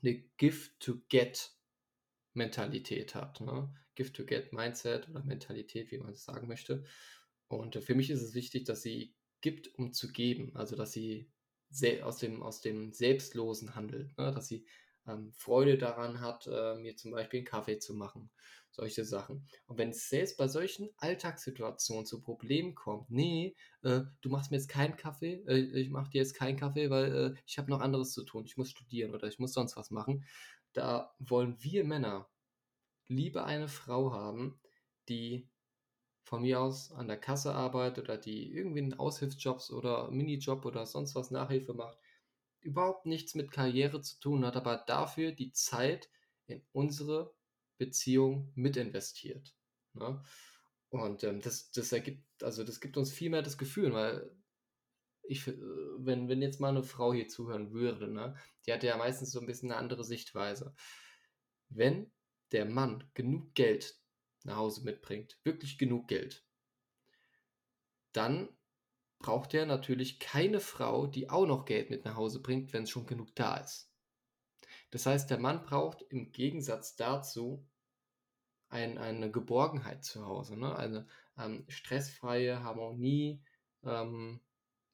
eine 0.00 0.14
Gift-to-Get-Mentalität 0.36 3.16
hat. 3.16 3.40
Ne? 3.40 3.74
Gift-to-Get-Mindset 3.96 5.08
oder 5.08 5.24
Mentalität, 5.24 5.90
wie 5.90 5.98
man 5.98 6.12
es 6.12 6.22
sagen 6.24 6.46
möchte. 6.46 6.84
Und 7.48 7.74
für 7.82 7.96
mich 7.96 8.10
ist 8.10 8.22
es 8.22 8.34
wichtig, 8.34 8.64
dass 8.64 8.82
sie 8.82 9.16
gibt, 9.40 9.76
um 9.76 9.92
zu 9.92 10.12
geben. 10.12 10.54
Also, 10.54 10.76
dass 10.76 10.92
sie 10.92 11.32
aus 12.02 12.18
dem, 12.18 12.44
aus 12.44 12.60
dem 12.60 12.92
Selbstlosen 12.92 13.74
handelt. 13.74 14.16
Ne? 14.16 14.32
Dass 14.32 14.46
sie 14.46 14.68
ähm, 15.06 15.32
Freude 15.32 15.78
daran 15.78 16.20
hat, 16.20 16.46
äh, 16.46 16.74
mir 16.76 16.96
zum 16.96 17.12
Beispiel 17.12 17.40
einen 17.40 17.46
Kaffee 17.46 17.78
zu 17.78 17.94
machen. 17.94 18.30
Solche 18.72 19.04
Sachen. 19.04 19.48
Und 19.66 19.78
wenn 19.78 19.90
es 19.90 20.08
selbst 20.08 20.36
bei 20.36 20.46
solchen 20.46 20.90
Alltagssituationen 20.98 22.06
zu 22.06 22.20
Problemen 22.20 22.74
kommt, 22.76 23.10
nee, 23.10 23.56
äh, 23.82 24.02
du 24.20 24.28
machst 24.28 24.50
mir 24.50 24.58
jetzt 24.58 24.68
keinen 24.68 24.96
Kaffee, 24.96 25.42
äh, 25.46 25.80
ich 25.80 25.90
mache 25.90 26.10
dir 26.10 26.18
jetzt 26.18 26.34
keinen 26.34 26.56
Kaffee, 26.56 26.88
weil 26.88 27.14
äh, 27.14 27.34
ich 27.46 27.58
habe 27.58 27.70
noch 27.70 27.80
anderes 27.80 28.12
zu 28.12 28.24
tun, 28.24 28.44
ich 28.44 28.56
muss 28.56 28.70
studieren 28.70 29.14
oder 29.14 29.26
ich 29.26 29.40
muss 29.40 29.54
sonst 29.54 29.76
was 29.76 29.90
machen. 29.90 30.24
Da 30.72 31.12
wollen 31.18 31.56
wir 31.60 31.84
Männer 31.84 32.28
lieber 33.08 33.44
eine 33.44 33.68
Frau 33.68 34.12
haben, 34.12 34.60
die 35.08 35.48
von 36.22 36.42
mir 36.42 36.60
aus 36.60 36.92
an 36.92 37.08
der 37.08 37.16
Kasse 37.16 37.52
arbeitet 37.52 38.04
oder 38.04 38.16
die 38.16 38.52
irgendwie 38.52 38.82
einen 38.82 38.94
Aushilfsjobs 38.94 39.72
oder 39.72 40.10
Minijob 40.12 40.64
oder 40.64 40.86
sonst 40.86 41.16
was 41.16 41.32
Nachhilfe 41.32 41.74
macht, 41.74 41.98
überhaupt 42.62 43.06
nichts 43.06 43.34
mit 43.34 43.52
Karriere 43.52 44.00
zu 44.00 44.18
tun 44.20 44.44
hat, 44.44 44.56
aber 44.56 44.76
dafür 44.86 45.32
die 45.32 45.52
Zeit 45.52 46.10
in 46.46 46.62
unsere 46.72 47.34
Beziehung 47.78 48.52
mit 48.54 48.76
investiert. 48.76 49.54
Ne? 49.94 50.22
Und 50.90 51.24
ähm, 51.24 51.40
das, 51.40 51.70
das 51.70 51.92
ergibt, 51.92 52.42
also 52.42 52.64
das 52.64 52.80
gibt 52.80 52.96
uns 52.96 53.12
viel 53.12 53.30
mehr 53.30 53.42
das 53.42 53.58
Gefühl, 53.58 53.92
weil 53.92 54.30
ich, 55.22 55.46
äh, 55.46 55.54
wenn, 55.98 56.28
wenn 56.28 56.42
jetzt 56.42 56.60
mal 56.60 56.70
eine 56.70 56.82
Frau 56.82 57.12
hier 57.12 57.28
zuhören 57.28 57.72
würde, 57.72 58.08
ne, 58.08 58.36
die 58.66 58.72
hat 58.72 58.82
ja 58.82 58.96
meistens 58.96 59.30
so 59.30 59.40
ein 59.40 59.46
bisschen 59.46 59.70
eine 59.70 59.80
andere 59.80 60.04
Sichtweise. 60.04 60.74
Wenn 61.68 62.12
der 62.52 62.64
Mann 62.64 63.08
genug 63.14 63.54
Geld 63.54 63.96
nach 64.42 64.56
Hause 64.56 64.82
mitbringt, 64.82 65.38
wirklich 65.44 65.78
genug 65.78 66.08
Geld, 66.08 66.44
dann 68.12 68.48
braucht 69.20 69.54
er 69.54 69.66
natürlich 69.66 70.18
keine 70.18 70.60
Frau, 70.60 71.06
die 71.06 71.30
auch 71.30 71.46
noch 71.46 71.66
Geld 71.66 71.90
mit 71.90 72.04
nach 72.04 72.16
Hause 72.16 72.40
bringt, 72.40 72.72
wenn 72.72 72.84
es 72.84 72.90
schon 72.90 73.06
genug 73.06 73.34
da 73.36 73.58
ist. 73.58 73.92
Das 74.90 75.06
heißt, 75.06 75.30
der 75.30 75.38
Mann 75.38 75.62
braucht 75.62 76.02
im 76.02 76.32
Gegensatz 76.32 76.96
dazu 76.96 77.64
ein, 78.70 78.98
eine 78.98 79.30
Geborgenheit 79.30 80.04
zu 80.04 80.26
Hause, 80.26 80.58
ne? 80.58 80.74
eine 80.76 81.06
ähm, 81.38 81.64
stressfreie 81.68 82.62
Harmonie, 82.62 83.42
ähm, 83.84 84.40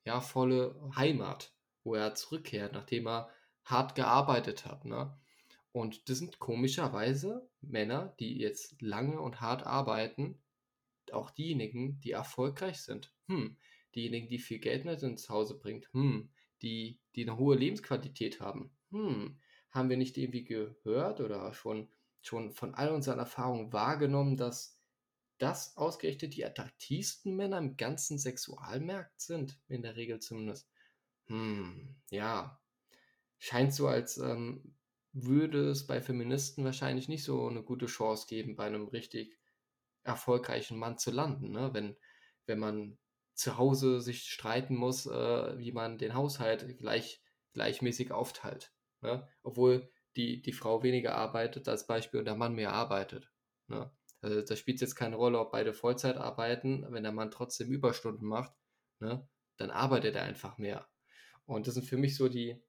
ja, 0.05 0.21
volle 0.21 0.75
Heimat, 0.95 1.55
wo 1.83 1.95
er 1.95 2.15
zurückkehrt, 2.15 2.73
nachdem 2.73 3.07
er 3.07 3.31
hart 3.65 3.95
gearbeitet 3.95 4.67
hat. 4.67 4.85
Ne? 4.85 5.17
Und 5.73 6.09
das 6.09 6.19
sind 6.19 6.39
komischerweise 6.39 7.49
Männer, 7.61 8.15
die 8.19 8.39
jetzt 8.39 8.81
lange 8.81 9.21
und 9.21 9.41
hart 9.41 9.67
arbeiten, 9.67 10.43
auch 11.13 11.31
diejenigen, 11.31 12.01
die 12.01 12.11
erfolgreich 12.11 12.81
sind. 12.83 13.13
Hm, 13.29 13.57
diejenigen, 13.97 14.29
die 14.29 14.39
viel 14.39 14.59
Geld 14.59 14.85
mit 14.85 15.03
ins 15.03 15.29
Hause 15.29 15.59
bringt. 15.59 15.93
Hm, 15.93 16.31
die, 16.63 17.01
die 17.15 17.23
eine 17.23 17.39
hohe 17.39 17.57
Lebensqualität 17.57 18.41
haben. 18.41 18.71
Hm, 18.91 19.39
haben 19.71 19.91
wir 19.91 19.97
nicht 19.97 20.17
irgendwie 20.17 20.45
gehört 20.45 21.21
oder 21.21 21.53
schon, 21.53 21.89
schon 22.23 22.53
von 22.53 22.75
all 22.75 22.91
unseren 22.91 23.19
Erfahrungen 23.19 23.73
wahrgenommen, 23.73 24.37
dass 24.37 24.81
das 25.39 25.77
ausgerechnet 25.77 26.35
die 26.35 26.45
attraktivsten 26.45 27.37
Männer 27.37 27.59
im 27.59 27.77
ganzen 27.77 28.19
Sexualmarkt 28.19 29.21
sind, 29.21 29.61
in 29.69 29.83
der 29.83 29.97
Regel 29.97 30.19
zumindest. 30.21 30.71
Hm, 31.27 31.97
ja, 32.11 32.61
scheint 33.39 33.75
so, 33.75 33.89
als 33.89 34.17
ähm, 34.19 34.77
würde 35.13 35.71
es 35.71 35.87
bei 35.87 36.01
Feministen 36.01 36.65
wahrscheinlich 36.65 37.09
nicht 37.09 37.25
so 37.25 37.49
eine 37.49 37.63
gute 37.63 37.87
Chance 37.87 38.27
geben, 38.29 38.57
bei 38.57 38.67
einem 38.67 38.89
richtig 38.89 39.39
erfolgreichen 40.05 40.79
Mann 40.79 40.99
zu 40.99 41.11
landen, 41.11 41.51
ne? 41.51 41.71
wenn, 41.73 41.97
wenn 42.47 42.59
man 42.59 42.99
zu 43.37 43.59
Hause 43.59 44.01
sich 44.01 44.25
streiten 44.25 44.75
muss, 44.75 45.07
äh, 45.07 45.59
wie 45.59 45.73
man 45.73 45.99
den 45.99 46.15
Haushalt 46.15 46.79
gleich, 46.79 47.23
gleichmäßig 47.53 48.11
aufteilt. 48.11 48.73
Ne? 49.03 49.29
Obwohl 49.43 49.91
die, 50.17 50.41
die 50.41 50.55
Frau 50.55 50.83
weniger 50.83 51.15
arbeitet 51.15 51.69
als 51.69 51.87
Beispiel 51.87 52.21
und 52.21 52.27
der 52.27 52.35
Mann 52.35 52.55
mehr 52.55 52.73
arbeitet. 52.73 53.31
Ne? 53.69 53.91
Also 54.23 54.41
da 54.41 54.57
spielt 54.57 54.77
es 54.77 54.81
jetzt 54.81 54.97
keine 54.97 55.17
Rolle, 55.17 55.39
ob 55.39 55.53
beide 55.53 55.75
Vollzeit 55.75 56.17
arbeiten, 56.17 56.87
wenn 56.89 57.03
der 57.03 57.13
Mann 57.13 57.31
trotzdem 57.31 57.71
Überstunden 57.71 58.27
macht, 58.27 58.55
ne? 59.01 59.29
dann 59.59 59.71
arbeitet 59.71 60.17
er 60.17 60.23
einfach 60.23 60.57
mehr. 60.57 60.89
Und 61.45 61.67
das 61.67 61.75
sind 61.75 61.85
für 61.85 61.99
mich 61.99 62.17
so 62.17 62.29
die, 62.29 62.63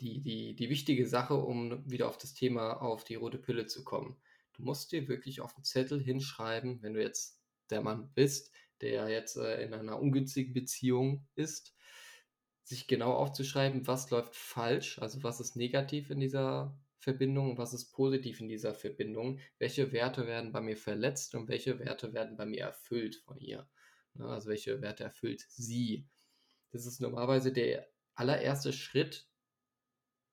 die, 0.00 0.22
die, 0.22 0.56
die 0.56 0.70
wichtige 0.70 1.06
Sache, 1.06 1.34
um 1.34 1.88
wieder 1.88 2.08
auf 2.08 2.16
das 2.16 2.32
Thema 2.32 2.80
auf 2.80 3.04
die 3.04 3.14
rote 3.14 3.38
Pille 3.38 3.66
zu 3.66 3.84
kommen. 3.84 4.16
Du 4.54 4.62
musst 4.62 4.90
dir 4.90 5.06
wirklich 5.06 5.42
auf 5.42 5.54
den 5.54 5.64
Zettel 5.64 6.00
hinschreiben, 6.00 6.82
wenn 6.82 6.94
du 6.94 7.02
jetzt 7.02 7.42
der 7.70 7.82
Mann 7.82 8.10
bist, 8.14 8.50
der 8.80 9.08
jetzt 9.08 9.36
äh, 9.36 9.62
in 9.62 9.74
einer 9.74 10.00
ungünstigen 10.00 10.52
Beziehung 10.52 11.26
ist, 11.34 11.74
sich 12.62 12.86
genau 12.88 13.12
aufzuschreiben, 13.12 13.86
was 13.86 14.10
läuft 14.10 14.34
falsch, 14.34 14.98
also 14.98 15.22
was 15.22 15.40
ist 15.40 15.56
negativ 15.56 16.10
in 16.10 16.20
dieser 16.20 16.76
Verbindung 16.98 17.52
und 17.52 17.58
was 17.58 17.72
ist 17.72 17.92
positiv 17.92 18.40
in 18.40 18.48
dieser 18.48 18.74
Verbindung, 18.74 19.38
welche 19.58 19.92
Werte 19.92 20.26
werden 20.26 20.50
bei 20.50 20.60
mir 20.60 20.76
verletzt 20.76 21.36
und 21.36 21.48
welche 21.48 21.78
Werte 21.78 22.12
werden 22.12 22.36
bei 22.36 22.46
mir 22.46 22.62
erfüllt 22.62 23.16
von 23.24 23.38
ihr. 23.38 23.68
Ne, 24.14 24.26
also 24.26 24.48
welche 24.48 24.80
Werte 24.80 25.04
erfüllt 25.04 25.46
sie. 25.48 26.08
Das 26.72 26.86
ist 26.86 27.00
normalerweise 27.00 27.52
der 27.52 27.86
allererste 28.16 28.72
Schritt, 28.72 29.28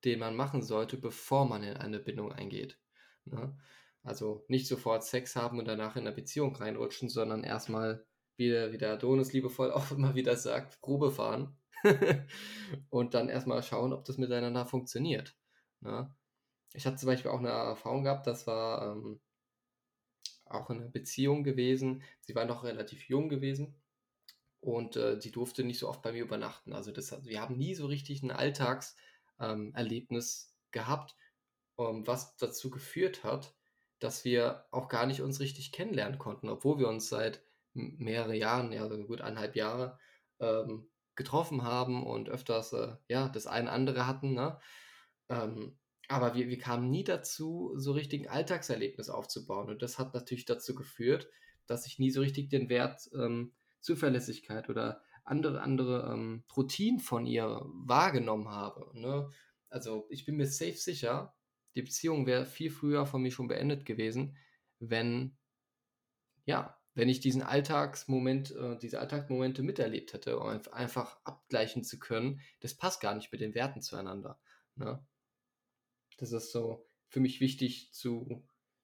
den 0.03 0.19
man 0.19 0.36
machen 0.36 0.62
sollte, 0.63 0.97
bevor 0.97 1.45
man 1.45 1.63
in 1.63 1.77
eine 1.77 1.99
Bindung 1.99 2.32
eingeht. 2.32 2.79
Ne? 3.25 3.56
Also 4.01 4.43
nicht 4.47 4.67
sofort 4.67 5.03
Sex 5.03 5.36
haben 5.36 5.60
und 5.60 5.67
danach 5.67 5.95
in 5.95 6.06
eine 6.06 6.15
Beziehung 6.15 6.56
reinrutschen, 6.56 7.08
sondern 7.10 7.43
erstmal, 7.43 8.06
wie 8.37 8.49
der, 8.49 8.71
wie 8.71 8.77
der 8.77 8.93
Adonis 8.93 9.33
liebevoll 9.33 9.71
auch 9.73 9.91
immer 9.91 10.15
wieder 10.15 10.35
sagt, 10.35 10.81
Probe 10.81 11.11
fahren 11.11 11.57
und 12.89 13.13
dann 13.13 13.29
erstmal 13.29 13.63
schauen, 13.63 13.93
ob 13.93 14.05
das 14.05 14.17
miteinander 14.17 14.65
funktioniert. 14.65 15.35
Ne? 15.81 16.13
Ich 16.73 16.85
hatte 16.85 16.97
zum 16.97 17.07
Beispiel 17.07 17.31
auch 17.31 17.39
eine 17.39 17.49
Erfahrung 17.49 18.03
gehabt, 18.03 18.27
das 18.27 18.47
war 18.47 18.93
ähm, 18.93 19.19
auch 20.45 20.69
in 20.69 20.77
einer 20.79 20.89
Beziehung 20.89 21.43
gewesen. 21.43 22.03
Sie 22.21 22.35
war 22.35 22.45
noch 22.45 22.63
relativ 22.63 23.09
jung 23.09 23.29
gewesen 23.29 23.75
und 24.59 24.95
äh, 24.95 25.19
sie 25.19 25.31
durfte 25.31 25.63
nicht 25.63 25.79
so 25.79 25.89
oft 25.89 26.01
bei 26.01 26.11
mir 26.11 26.23
übernachten. 26.23 26.73
Also 26.73 26.91
das, 26.91 27.25
wir 27.25 27.41
haben 27.41 27.57
nie 27.57 27.75
so 27.75 27.85
richtig 27.85 28.23
ein 28.23 28.31
Alltags- 28.31 28.95
ähm, 29.39 29.73
gehabt, 30.71 31.15
ähm, 31.77 32.05
was 32.07 32.35
dazu 32.37 32.69
geführt 32.69 33.23
hat, 33.23 33.55
dass 33.99 34.25
wir 34.25 34.65
auch 34.71 34.89
gar 34.89 35.05
nicht 35.05 35.21
uns 35.21 35.39
richtig 35.39 35.71
kennenlernen 35.71 36.19
konnten, 36.19 36.49
obwohl 36.49 36.79
wir 36.79 36.87
uns 36.87 37.09
seit 37.09 37.43
mehreren 37.73 38.36
Jahren, 38.36 38.71
ja, 38.71 38.83
also 38.83 38.97
gut 39.05 39.21
eineinhalb 39.21 39.55
Jahre, 39.55 39.97
ähm, 40.39 40.89
getroffen 41.15 41.63
haben 41.63 42.05
und 42.05 42.29
öfters 42.29 42.73
äh, 42.73 42.95
ja 43.07 43.29
das 43.29 43.47
eine 43.47 43.71
andere 43.71 44.07
hatten. 44.07 44.33
Ne? 44.33 44.59
Ähm, 45.29 45.77
aber 46.07 46.36
wir, 46.36 46.49
wir 46.49 46.57
kamen 46.57 46.89
nie 46.89 47.03
dazu, 47.03 47.73
so 47.75 47.93
richtig 47.93 48.23
ein 48.23 48.29
Alltagserlebnis 48.29 49.09
aufzubauen. 49.09 49.69
Und 49.69 49.81
das 49.81 49.99
hat 49.99 50.13
natürlich 50.13 50.45
dazu 50.45 50.75
geführt, 50.75 51.29
dass 51.65 51.86
ich 51.88 51.99
nie 51.99 52.12
so 52.12 52.21
richtig 52.21 52.49
den 52.49 52.69
Wert 52.69 53.09
ähm, 53.13 53.53
Zuverlässigkeit 53.79 54.69
oder 54.69 55.01
andere, 55.23 55.62
andere 55.62 56.12
ähm, 56.13 56.43
Routinen 56.55 56.99
von 56.99 57.25
ihr 57.25 57.62
wahrgenommen 57.65 58.49
habe. 58.49 58.91
Ne? 58.93 59.31
Also 59.69 60.05
ich 60.09 60.25
bin 60.25 60.36
mir 60.36 60.47
safe 60.47 60.75
sicher, 60.75 61.33
die 61.75 61.81
Beziehung 61.81 62.25
wäre 62.25 62.45
viel 62.45 62.69
früher 62.69 63.05
von 63.05 63.21
mir 63.21 63.31
schon 63.31 63.47
beendet 63.47 63.86
gewesen, 63.86 64.38
wenn, 64.79 65.38
ja, 66.45 66.77
wenn 66.93 67.10
ich 67.10 67.19
diesen 67.19 67.41
Alltagsmoment, 67.41 68.51
äh, 68.51 68.77
diese 68.77 68.99
Alltagsmomente 68.99 69.63
miterlebt 69.63 70.13
hätte, 70.13 70.39
um 70.39 70.47
einfach 70.71 71.19
abgleichen 71.23 71.84
zu 71.84 71.99
können, 71.99 72.41
das 72.60 72.75
passt 72.75 73.01
gar 73.01 73.15
nicht 73.15 73.32
mit 73.32 73.41
den 73.41 73.56
Werten 73.56 73.82
zueinander. 73.82 74.39
Ne? 74.75 75.03
Das 76.17 76.32
ist 76.32 76.51
so 76.51 76.86
für 77.10 77.19
mich 77.19 77.39
wichtig 77.39 77.91
zu, 77.93 78.43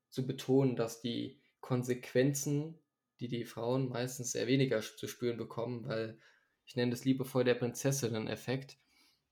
zu 0.09 0.25
betonen, 0.25 0.75
dass 0.75 1.01
die 1.01 1.39
Konsequenzen 1.59 2.79
die 3.19 3.27
die 3.27 3.45
Frauen 3.45 3.89
meistens 3.89 4.35
eher 4.35 4.47
weniger 4.47 4.81
zu 4.81 5.07
spüren 5.07 5.37
bekommen, 5.37 5.85
weil 5.85 6.17
ich 6.65 6.75
nenne 6.75 6.91
das 6.91 7.05
liebevoll 7.05 7.43
der 7.43 7.55
Prinzessinnen-Effekt. 7.55 8.77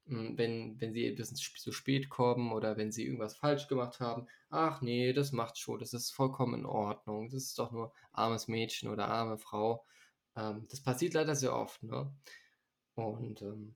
Hm, 0.08 0.38
wenn, 0.38 0.80
wenn 0.80 0.94
sie 0.94 1.08
ein 1.08 1.18
zu 1.26 1.72
spät 1.72 2.10
kommen 2.10 2.52
oder 2.54 2.78
wenn 2.78 2.92
sie 2.92 3.06
irgendwas 3.06 3.36
falsch 3.38 3.68
gemacht 3.68 4.00
haben, 4.00 4.28
ach 4.50 4.82
nee, 4.82 5.14
das 5.14 5.32
macht 5.34 5.58
schon, 5.58 5.80
das 5.80 5.94
ist 5.94 6.12
vollkommen 6.12 6.62
in 6.62 6.66
Ordnung, 6.66 7.30
das 7.30 7.44
ist 7.44 7.60
doch 7.60 7.72
nur 7.72 7.94
armes 8.14 8.48
Mädchen 8.48 8.90
oder 8.90 9.08
arme 9.08 9.38
Frau. 9.38 9.86
Ähm, 10.36 10.66
das 10.70 10.82
passiert 10.82 11.14
leider 11.14 11.36
sehr 11.36 11.54
oft, 11.56 11.84
ne? 11.84 12.14
Und 12.96 13.42
ähm, 13.42 13.76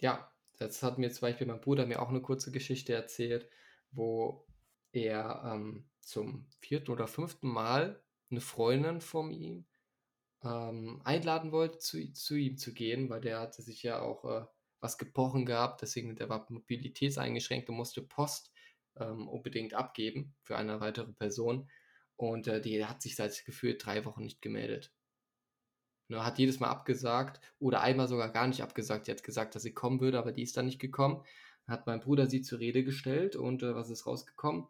ja, 0.00 0.30
das 0.58 0.82
hat 0.82 0.98
mir 0.98 1.10
zum 1.10 1.22
Beispiel 1.22 1.46
mein 1.46 1.60
Bruder 1.60 1.86
mir 1.86 2.00
auch 2.02 2.08
eine 2.10 2.22
kurze 2.22 2.52
Geschichte 2.52 2.94
erzählt, 2.94 3.48
wo 3.90 4.46
er 4.92 5.42
ähm, 5.44 5.88
zum 6.00 6.46
vierten 6.60 6.90
oder 6.92 7.06
fünften 7.08 7.48
Mal 7.48 8.02
eine 8.30 8.40
Freundin 8.40 9.00
von 9.00 9.32
ihm 9.32 9.66
ähm, 10.42 11.00
einladen 11.04 11.52
wollte, 11.52 11.78
zu, 11.78 12.12
zu 12.12 12.36
ihm 12.36 12.56
zu 12.58 12.72
gehen, 12.74 13.10
weil 13.10 13.20
der 13.20 13.40
hatte 13.40 13.62
sich 13.62 13.82
ja 13.82 14.00
auch 14.00 14.24
äh, 14.24 14.46
was 14.82 14.98
gebrochen 14.98 15.46
gehabt, 15.46 15.80
deswegen 15.80 16.16
der 16.16 16.28
war 16.28 16.46
mobilitätseingeschränkt 16.50 17.70
und 17.70 17.76
musste 17.76 18.02
Post 18.02 18.52
ähm, 18.96 19.28
unbedingt 19.28 19.74
abgeben 19.74 20.34
für 20.42 20.56
eine 20.56 20.80
weitere 20.80 21.12
Person. 21.12 21.70
Und 22.16 22.48
äh, 22.48 22.60
die 22.60 22.84
hat 22.84 23.00
sich 23.00 23.16
seit 23.16 23.44
gefühlt 23.46 23.84
drei 23.84 24.04
Wochen 24.04 24.24
nicht 24.24 24.42
gemeldet. 24.42 24.92
Ne, 26.08 26.24
hat 26.24 26.38
jedes 26.38 26.60
Mal 26.60 26.68
abgesagt 26.68 27.40
oder 27.58 27.80
einmal 27.80 28.08
sogar 28.08 28.30
gar 28.30 28.46
nicht 28.46 28.62
abgesagt. 28.62 29.06
Sie 29.06 29.12
hat 29.12 29.24
gesagt, 29.24 29.54
dass 29.54 29.62
sie 29.62 29.72
kommen 29.72 30.00
würde, 30.00 30.18
aber 30.18 30.32
die 30.32 30.42
ist 30.42 30.56
dann 30.56 30.66
nicht 30.66 30.80
gekommen. 30.80 31.24
Hat 31.66 31.86
mein 31.86 32.00
Bruder 32.00 32.26
sie 32.26 32.42
zur 32.42 32.58
Rede 32.58 32.84
gestellt 32.84 33.36
und 33.36 33.62
äh, 33.62 33.74
was 33.74 33.88
ist 33.88 34.06
rausgekommen? 34.06 34.66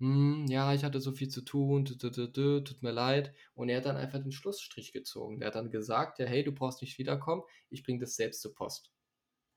Hm, 0.00 0.46
ja, 0.48 0.74
ich 0.74 0.84
hatte 0.84 1.00
so 1.00 1.12
viel 1.12 1.28
zu 1.28 1.42
tun, 1.42 1.84
tut 1.84 2.82
mir 2.82 2.90
leid. 2.90 3.32
Und 3.54 3.68
er 3.68 3.78
hat 3.78 3.86
dann 3.86 3.96
einfach 3.96 4.18
den 4.20 4.32
Schlussstrich 4.32 4.92
gezogen. 4.92 5.40
Er 5.40 5.46
hat 5.48 5.54
dann 5.54 5.70
gesagt, 5.70 6.18
ja, 6.18 6.26
hey, 6.26 6.42
du 6.44 6.52
brauchst 6.52 6.82
nicht 6.82 6.98
wiederkommen, 6.98 7.42
ich 7.70 7.84
bringe 7.84 8.00
das 8.00 8.16
selbst 8.16 8.42
zur 8.42 8.54
Post. 8.54 8.92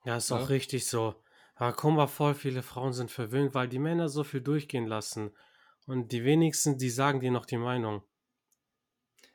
Ja, 0.06 0.18
ist 0.18 0.32
auch 0.32 0.39
ja. 0.41 0.46
richtig 0.46 0.88
so. 0.88 1.15
Ja, 1.60 1.72
guck 1.72 1.94
mal, 1.94 2.08
voll 2.08 2.34
viele 2.34 2.62
Frauen 2.62 2.94
sind 2.94 3.12
verwöhnt, 3.12 3.54
weil 3.54 3.68
die 3.68 3.80
Männer 3.80 4.10
so 4.10 4.24
viel 4.24 4.41
durchgehen 4.41 4.86
lassen. 4.86 5.32
Und 5.88 6.12
die 6.12 6.24
wenigsten, 6.24 6.78
die 6.78 6.89
sagen 6.89 7.20
dir 7.20 7.32
noch 7.32 7.46
die 7.46 7.58
Meinung. 7.58 8.04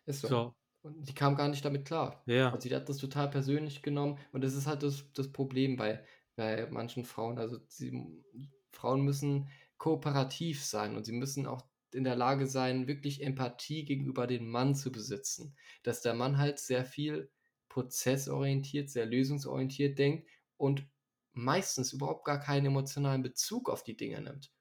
Ist 0.06 0.22
so. 0.22 0.28
so. 0.28 0.54
Und 0.82 1.08
die 1.08 1.14
kam 1.14 1.36
gar 1.36 1.48
nicht 1.48 1.64
damit 1.64 1.84
klar. 1.84 2.22
Ja. 2.26 2.50
Also 2.52 2.68
sie 2.68 2.74
hat 2.74 2.88
das 2.88 2.98
total 2.98 3.28
persönlich 3.30 3.82
genommen. 3.82 4.18
Und 4.32 4.42
das 4.42 4.54
ist 4.54 4.66
halt 4.66 4.82
das, 4.82 5.04
das 5.12 5.30
Problem 5.30 5.76
bei, 5.76 6.04
bei 6.36 6.66
manchen 6.70 7.04
Frauen. 7.04 7.38
Also 7.38 7.58
sie, 7.68 8.22
Frauen 8.70 9.02
müssen 9.02 9.48
kooperativ 9.78 10.64
sein 10.64 10.96
und 10.96 11.04
sie 11.04 11.12
müssen 11.12 11.46
auch 11.46 11.62
in 11.92 12.04
der 12.04 12.16
Lage 12.16 12.46
sein, 12.46 12.86
wirklich 12.86 13.22
Empathie 13.22 13.84
gegenüber 13.84 14.26
dem 14.26 14.48
Mann 14.48 14.74
zu 14.74 14.92
besitzen. 14.92 15.56
Dass 15.82 16.02
der 16.02 16.14
Mann 16.14 16.38
halt 16.38 16.58
sehr 16.58 16.84
viel 16.84 17.30
prozessorientiert, 17.68 18.90
sehr 18.90 19.06
lösungsorientiert 19.06 19.98
denkt 19.98 20.26
und 20.60 20.86
meistens 21.32 21.92
überhaupt 21.92 22.24
gar 22.24 22.38
keinen 22.38 22.66
emotionalen 22.66 23.22
Bezug 23.22 23.70
auf 23.70 23.82
die 23.82 23.96
Dinge 23.96 24.20
nimmt. 24.20 24.52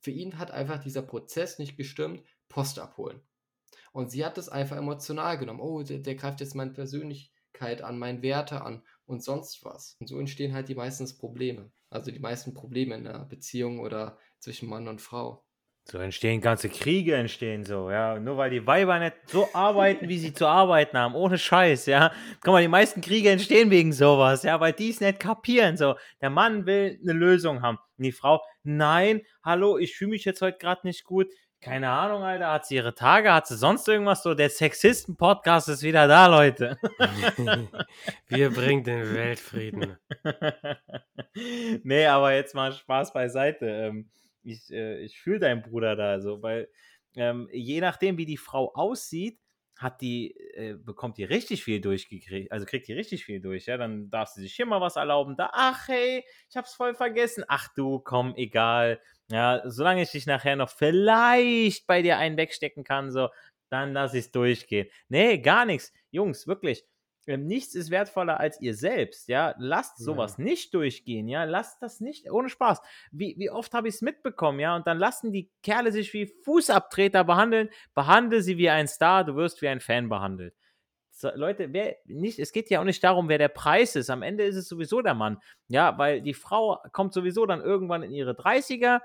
Für 0.00 0.10
ihn 0.10 0.38
hat 0.38 0.50
einfach 0.50 0.82
dieser 0.82 1.02
Prozess 1.02 1.58
nicht 1.58 1.76
gestimmt, 1.76 2.24
Post 2.48 2.78
abholen. 2.78 3.22
Und 3.92 4.10
sie 4.10 4.24
hat 4.24 4.36
es 4.36 4.48
einfach 4.48 4.76
emotional 4.76 5.38
genommen. 5.38 5.60
Oh, 5.60 5.82
der, 5.82 6.00
der 6.00 6.16
greift 6.16 6.40
jetzt 6.40 6.56
meine 6.56 6.72
Persönlichkeit 6.72 7.82
an, 7.82 7.98
meine 7.98 8.22
Werte 8.22 8.62
an 8.62 8.82
und 9.06 9.22
sonst 9.22 9.64
was. 9.64 9.96
Und 10.00 10.08
so 10.08 10.18
entstehen 10.18 10.52
halt 10.52 10.68
die 10.68 10.74
meisten 10.74 11.06
Probleme. 11.16 11.70
Also 11.88 12.10
die 12.10 12.18
meisten 12.18 12.52
Probleme 12.52 12.96
in 12.96 13.06
einer 13.06 13.24
Beziehung 13.24 13.78
oder 13.78 14.18
zwischen 14.40 14.68
Mann 14.68 14.88
und 14.88 15.00
Frau. 15.00 15.44
So 15.86 15.98
entstehen 15.98 16.40
ganze 16.40 16.70
Kriege, 16.70 17.14
entstehen 17.14 17.64
so, 17.64 17.90
ja. 17.90 18.18
Nur 18.18 18.38
weil 18.38 18.48
die 18.48 18.66
Weiber 18.66 18.98
nicht 18.98 19.16
so 19.26 19.48
arbeiten, 19.52 20.08
wie 20.08 20.18
sie 20.18 20.32
zu 20.32 20.46
arbeiten 20.46 20.96
haben, 20.96 21.14
ohne 21.14 21.36
Scheiß, 21.36 21.84
ja. 21.86 22.10
Guck 22.42 22.54
mal, 22.54 22.62
die 22.62 22.68
meisten 22.68 23.02
Kriege 23.02 23.28
entstehen 23.28 23.70
wegen 23.70 23.92
sowas, 23.92 24.44
ja, 24.44 24.58
weil 24.60 24.72
die 24.72 24.88
es 24.88 25.00
nicht 25.00 25.20
kapieren, 25.20 25.76
so. 25.76 25.96
Der 26.22 26.30
Mann 26.30 26.64
will 26.64 26.98
eine 27.02 27.12
Lösung 27.12 27.60
haben. 27.60 27.76
Und 27.98 28.04
die 28.04 28.12
Frau, 28.12 28.42
nein, 28.62 29.20
hallo, 29.42 29.76
ich 29.76 29.94
fühle 29.94 30.12
mich 30.12 30.24
jetzt 30.24 30.40
heute 30.40 30.56
gerade 30.56 30.86
nicht 30.86 31.04
gut. 31.04 31.28
Keine 31.60 31.90
Ahnung, 31.90 32.22
Alter, 32.22 32.52
hat 32.52 32.66
sie 32.66 32.76
ihre 32.76 32.94
Tage, 32.94 33.32
hat 33.32 33.46
sie 33.46 33.56
sonst 33.56 33.86
irgendwas 33.86 34.22
so? 34.22 34.34
Der 34.34 34.50
Sexisten-Podcast 34.50 35.68
ist 35.68 35.82
wieder 35.82 36.08
da, 36.08 36.26
Leute. 36.26 36.78
Wir 38.26 38.50
bringen 38.50 38.84
den 38.84 39.14
Weltfrieden. 39.14 39.96
nee, 41.82 42.06
aber 42.06 42.34
jetzt 42.34 42.54
mal 42.54 42.72
Spaß 42.72 43.14
beiseite. 43.14 43.66
Ähm, 43.66 44.10
ich, 44.44 44.70
äh, 44.70 45.00
ich 45.00 45.18
fühle 45.20 45.40
deinen 45.40 45.62
Bruder 45.62 45.96
da 45.96 46.20
so, 46.20 46.42
weil 46.42 46.68
ähm, 47.16 47.48
je 47.52 47.80
nachdem, 47.80 48.18
wie 48.18 48.26
die 48.26 48.36
Frau 48.36 48.72
aussieht, 48.74 49.38
hat 49.76 50.00
die, 50.00 50.36
äh, 50.54 50.74
bekommt 50.74 51.18
die 51.18 51.24
richtig 51.24 51.64
viel 51.64 51.80
durchgekriegt, 51.80 52.52
also 52.52 52.64
kriegt 52.64 52.86
die 52.86 52.92
richtig 52.92 53.24
viel 53.24 53.40
durch, 53.40 53.66
ja, 53.66 53.76
dann 53.76 54.08
darf 54.10 54.28
sie 54.28 54.42
sich 54.42 54.54
hier 54.54 54.66
mal 54.66 54.80
was 54.80 54.96
erlauben, 54.96 55.36
da, 55.36 55.50
ach 55.52 55.88
hey, 55.88 56.24
ich 56.48 56.56
hab's 56.56 56.74
voll 56.74 56.94
vergessen, 56.94 57.44
ach 57.48 57.68
du, 57.74 57.98
komm, 57.98 58.34
egal, 58.36 59.00
ja, 59.30 59.62
solange 59.64 60.02
ich 60.02 60.10
dich 60.12 60.26
nachher 60.26 60.56
noch 60.56 60.70
vielleicht 60.70 61.86
bei 61.86 62.02
dir 62.02 62.18
einen 62.18 62.36
wegstecken 62.36 62.84
kann, 62.84 63.10
so, 63.10 63.30
dann 63.70 63.92
lass 63.92 64.14
ich's 64.14 64.30
durchgehen. 64.30 64.88
Nee, 65.08 65.38
gar 65.38 65.64
nichts, 65.66 65.92
Jungs, 66.10 66.46
wirklich, 66.46 66.84
nichts 67.26 67.74
ist 67.74 67.90
wertvoller 67.90 68.38
als 68.38 68.60
ihr 68.60 68.74
selbst, 68.74 69.28
ja. 69.28 69.54
Lasst 69.58 69.98
sowas 69.98 70.36
ja. 70.38 70.44
nicht 70.44 70.74
durchgehen, 70.74 71.28
ja. 71.28 71.44
Lasst 71.44 71.82
das 71.82 72.00
nicht, 72.00 72.30
ohne 72.30 72.48
Spaß. 72.48 72.80
Wie, 73.10 73.34
wie 73.38 73.50
oft 73.50 73.72
habe 73.74 73.88
ich 73.88 73.94
es 73.94 74.02
mitbekommen, 74.02 74.60
ja. 74.60 74.76
Und 74.76 74.86
dann 74.86 74.98
lassen 74.98 75.32
die 75.32 75.50
Kerle 75.62 75.92
sich 75.92 76.12
wie 76.12 76.26
Fußabtreter 76.44 77.24
behandeln. 77.24 77.70
Behandle 77.94 78.42
sie 78.42 78.58
wie 78.58 78.70
ein 78.70 78.88
Star, 78.88 79.24
du 79.24 79.36
wirst 79.36 79.62
wie 79.62 79.68
ein 79.68 79.80
Fan 79.80 80.08
behandelt. 80.08 80.54
So, 81.10 81.30
Leute, 81.34 81.72
wer 81.72 81.96
nicht, 82.06 82.40
es 82.40 82.50
geht 82.50 82.70
ja 82.70 82.80
auch 82.80 82.84
nicht 82.84 83.04
darum, 83.04 83.28
wer 83.28 83.38
der 83.38 83.48
Preis 83.48 83.94
ist. 83.94 84.10
Am 84.10 84.22
Ende 84.22 84.44
ist 84.44 84.56
es 84.56 84.68
sowieso 84.68 85.00
der 85.00 85.14
Mann, 85.14 85.40
ja, 85.68 85.96
weil 85.96 86.20
die 86.20 86.34
Frau 86.34 86.78
kommt 86.92 87.14
sowieso 87.14 87.46
dann 87.46 87.60
irgendwann 87.60 88.02
in 88.02 88.10
ihre 88.10 88.32
30er 88.32 89.00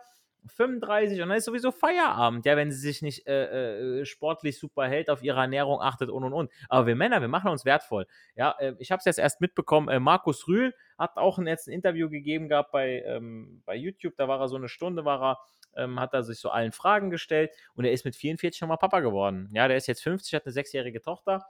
35 0.48 1.22
und 1.22 1.30
dann 1.30 1.38
ist 1.38 1.46
sowieso 1.46 1.72
Feierabend, 1.72 2.46
ja, 2.46 2.56
wenn 2.56 2.72
sie 2.72 2.80
sich 2.80 3.02
nicht 3.02 3.28
äh, 3.28 4.00
äh, 4.00 4.06
sportlich 4.06 4.60
super 4.60 4.88
hält, 4.88 5.10
auf 5.10 5.24
ihre 5.24 5.40
Ernährung 5.40 5.82
achtet 5.82 6.10
und 6.10 6.24
und 6.24 6.34
und. 6.34 6.52
Aber 6.70 6.88
wir 6.88 6.96
Männer, 6.96 7.22
wir 7.22 7.28
machen 7.28 7.52
uns 7.52 7.66
wertvoll. 7.66 8.08
Ja, 8.36 8.56
äh, 8.60 8.76
ich 8.80 8.92
habe 8.92 9.00
es 9.00 9.06
jetzt 9.06 9.20
erst 9.20 9.42
mitbekommen, 9.42 9.90
äh, 9.90 10.00
Markus 10.00 10.48
Rühl 10.48 10.74
hat 10.98 11.18
auch 11.18 11.38
ein, 11.38 11.48
jetzt 11.48 11.68
ein 11.68 11.74
Interview 11.74 12.10
gegeben 12.10 12.50
gehabt 12.50 12.72
bei, 12.72 13.02
ähm, 13.06 13.62
bei 13.66 13.76
YouTube, 13.76 14.16
da 14.18 14.28
war 14.28 14.40
er 14.40 14.48
so 14.48 14.56
eine 14.56 14.70
Stunde, 14.70 15.06
war 15.06 15.22
er, 15.22 15.84
ähm, 15.84 16.00
hat 16.00 16.14
er 16.14 16.24
sich 16.24 16.40
so 16.40 16.50
allen 16.50 16.72
Fragen 16.72 17.10
gestellt 17.10 17.52
und 17.76 17.86
er 17.86 17.92
ist 17.92 18.06
mit 18.06 18.16
44 18.16 18.62
nochmal 18.62 18.78
Papa 18.78 19.00
geworden. 19.02 19.50
Ja, 19.54 19.68
der 19.68 19.78
ist 19.78 19.88
jetzt 19.88 20.04
50, 20.04 20.34
hat 20.34 20.46
eine 20.46 20.54
sechsjährige 20.54 21.02
Tochter 21.02 21.46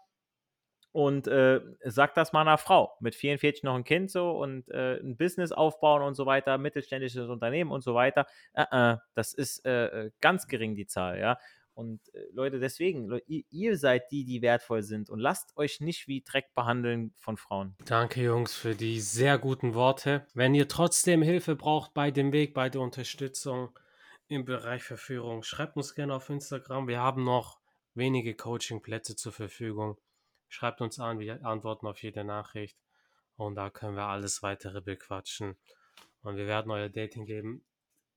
und 0.92 1.28
äh, 1.28 1.62
sagt 1.84 2.18
das 2.18 2.34
mal 2.34 2.42
einer 2.42 2.58
Frau 2.58 2.96
mit 3.00 3.16
44 3.16 3.64
noch 3.64 3.76
ein 3.76 3.84
Kind 3.84 4.10
so 4.10 4.32
und 4.32 4.70
äh, 4.70 5.00
ein 5.00 5.18
Business 5.18 5.52
aufbauen 5.52 6.02
und 6.02 6.16
so 6.16 6.26
weiter, 6.26 6.58
mittelständisches 6.58 7.30
Unternehmen 7.30 7.72
und 7.72 7.84
so 7.84 7.94
weiter. 7.94 8.26
Äh, 8.54 8.66
äh 8.72 8.98
das 9.14 9.34
ist 9.34 9.66
äh, 9.66 9.86
äh, 9.86 10.12
ganz 10.22 10.48
gering 10.48 10.76
die 10.76 10.88
Zahl, 10.88 11.20
ja. 11.20 11.38
Und 11.76 12.02
Leute, 12.34 12.60
deswegen, 12.60 13.08
Leute, 13.08 13.24
ihr, 13.30 13.78
seid 13.78 14.12
die, 14.12 14.26
die 14.26 14.42
wertvoll 14.42 14.84
sind 14.84 15.10
und 15.10 15.20
lasst 15.20 15.56
euch 15.56 15.80
nicht 15.80 16.10
wie 16.10 16.22
Dreck 16.22 16.54
behandeln 16.54 17.14
von 17.16 17.38
Frauen. 17.38 17.78
Danke, 17.86 18.22
Jungs, 18.22 18.54
für 18.54 18.76
die 18.76 19.00
sehr 19.00 19.38
guten 19.38 19.76
Worte. 19.76 20.28
Wenn 20.34 20.54
ihr 20.54 20.68
trotzdem 20.68 21.22
Hilfe 21.22 21.56
braucht 21.56 21.94
bei 21.94 22.12
dem 22.12 22.34
Weg, 22.34 22.54
bei 22.54 22.68
der 22.68 22.82
Unterstützung 22.82 23.80
im 24.28 24.44
Bereich 24.44 24.84
Verführung, 24.84 25.44
schreibt 25.44 25.78
uns 25.78 25.96
gerne 25.96 26.16
auf 26.16 26.30
Instagram. 26.30 26.90
Wir 26.90 27.00
haben 27.00 27.24
noch 27.24 27.60
wenige 27.94 28.36
Coaching-Plätze 28.36 29.16
zur 29.16 29.32
Verfügung. 29.32 29.98
Schreibt 30.50 30.82
uns 30.82 31.00
an, 31.00 31.20
wir 31.20 31.46
antworten 31.46 31.88
auf 31.88 32.02
jede 32.04 32.24
Nachricht. 32.24 32.78
Und 33.38 33.56
da 33.56 33.70
können 33.70 33.96
wir 33.96 34.06
alles 34.06 34.44
weitere 34.44 34.82
bequatschen. 34.82 35.58
Und 36.22 36.36
wir 36.36 36.48
werden 36.48 36.72
euer 36.72 36.90
Datingleben 36.90 37.64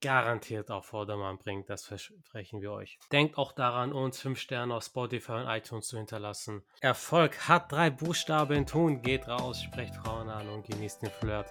garantiert 0.00 0.70
auf 0.70 0.86
Vordermann 0.86 1.38
bringen. 1.38 1.64
Das 1.66 1.84
versprechen 1.84 2.60
wir 2.60 2.72
euch. 2.72 2.98
Denkt 3.12 3.38
auch 3.38 3.52
daran, 3.52 3.92
uns 3.92 4.20
5 4.20 4.38
Sterne 4.38 4.74
auf 4.74 4.84
Spotify 4.84 5.32
und 5.32 5.46
iTunes 5.46 5.86
zu 5.86 5.96
hinterlassen. 5.96 6.64
Erfolg 6.80 7.48
hat 7.48 7.72
drei 7.72 7.88
Buchstaben. 7.90 8.66
Tun 8.66 9.00
geht 9.00 9.28
raus, 9.28 9.62
sprecht 9.62 9.94
Frauen 9.94 10.28
an 10.28 10.48
und 10.48 10.66
genießt 10.66 11.02
den 11.02 11.10
Flirt. 11.10 11.50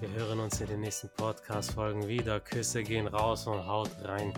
Wir 0.00 0.10
hören 0.10 0.40
uns 0.40 0.60
in 0.60 0.68
den 0.68 0.80
nächsten 0.80 1.10
Podcast-Folgen 1.16 2.06
wieder. 2.06 2.40
Küsse 2.40 2.82
gehen 2.82 3.08
raus 3.08 3.46
und 3.46 3.66
haut 3.66 3.90
rein. 4.04 4.32